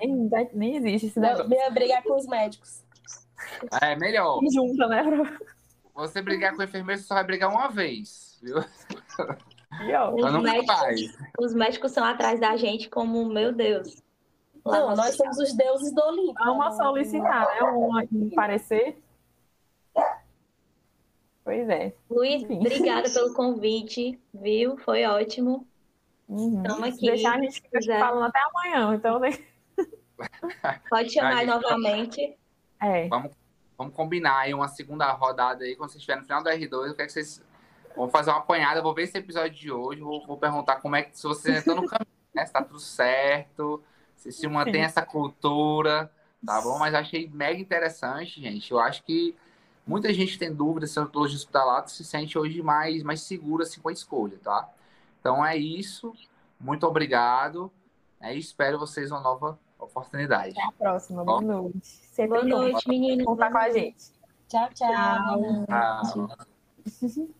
[0.00, 1.18] Nem, nem existe.
[1.18, 2.82] Minha briga é com os médicos.
[3.80, 4.40] É melhor.
[4.52, 5.02] Junta, né?
[5.94, 8.58] Você brigar com o enfermeiro, você só vai brigar uma vez, viu?
[10.14, 14.02] Os médicos, os médicos são atrás da gente como, meu Deus.
[14.64, 16.34] Não, nós somos os deuses do Olimpo.
[16.44, 17.62] Vamos solicitar, né?
[17.64, 18.98] Um, parecer.
[21.48, 21.94] Pois é.
[22.10, 22.58] Luiz, Enfim.
[22.58, 24.76] obrigada pelo convite, viu?
[24.76, 25.66] Foi ótimo.
[26.28, 26.60] Uhum.
[26.62, 27.06] Estamos aqui.
[27.06, 29.18] Deixar a gente ficar falando até amanhã, então.
[29.18, 29.30] Né?
[30.90, 32.36] Pode chamar novamente.
[32.82, 33.08] É.
[33.08, 33.32] Vamos,
[33.78, 36.94] vamos combinar aí uma segunda rodada aí, quando vocês estiverem no final do R2, eu
[36.94, 37.42] quero que vocês
[37.96, 41.02] vão fazer uma apanhada, vou ver esse episódio de hoje, vou, vou perguntar como é
[41.04, 42.44] que se vocês estão no caminho, né?
[42.44, 43.82] Se tá tudo certo,
[44.16, 46.12] se se mantém essa cultura,
[46.44, 46.78] tá bom?
[46.78, 48.70] Mas achei mega interessante, gente.
[48.70, 49.34] Eu acho que
[49.88, 53.88] muita gente tem dúvidas se odontologia hospitalar se sente hoje mais, mais segura assim, com
[53.88, 54.68] a escolha, tá?
[55.18, 56.14] Então é isso.
[56.60, 57.72] Muito obrigado.
[58.20, 60.50] É, espero vocês uma nova oportunidade.
[60.50, 61.24] Até a próxima.
[61.24, 61.86] Boa noite.
[61.86, 63.24] Sempre Boa noite, meninas.
[63.24, 64.12] Contar com a gente.
[64.48, 65.66] Tchau, tchau.
[65.66, 66.28] tchau.
[66.28, 67.28] tchau.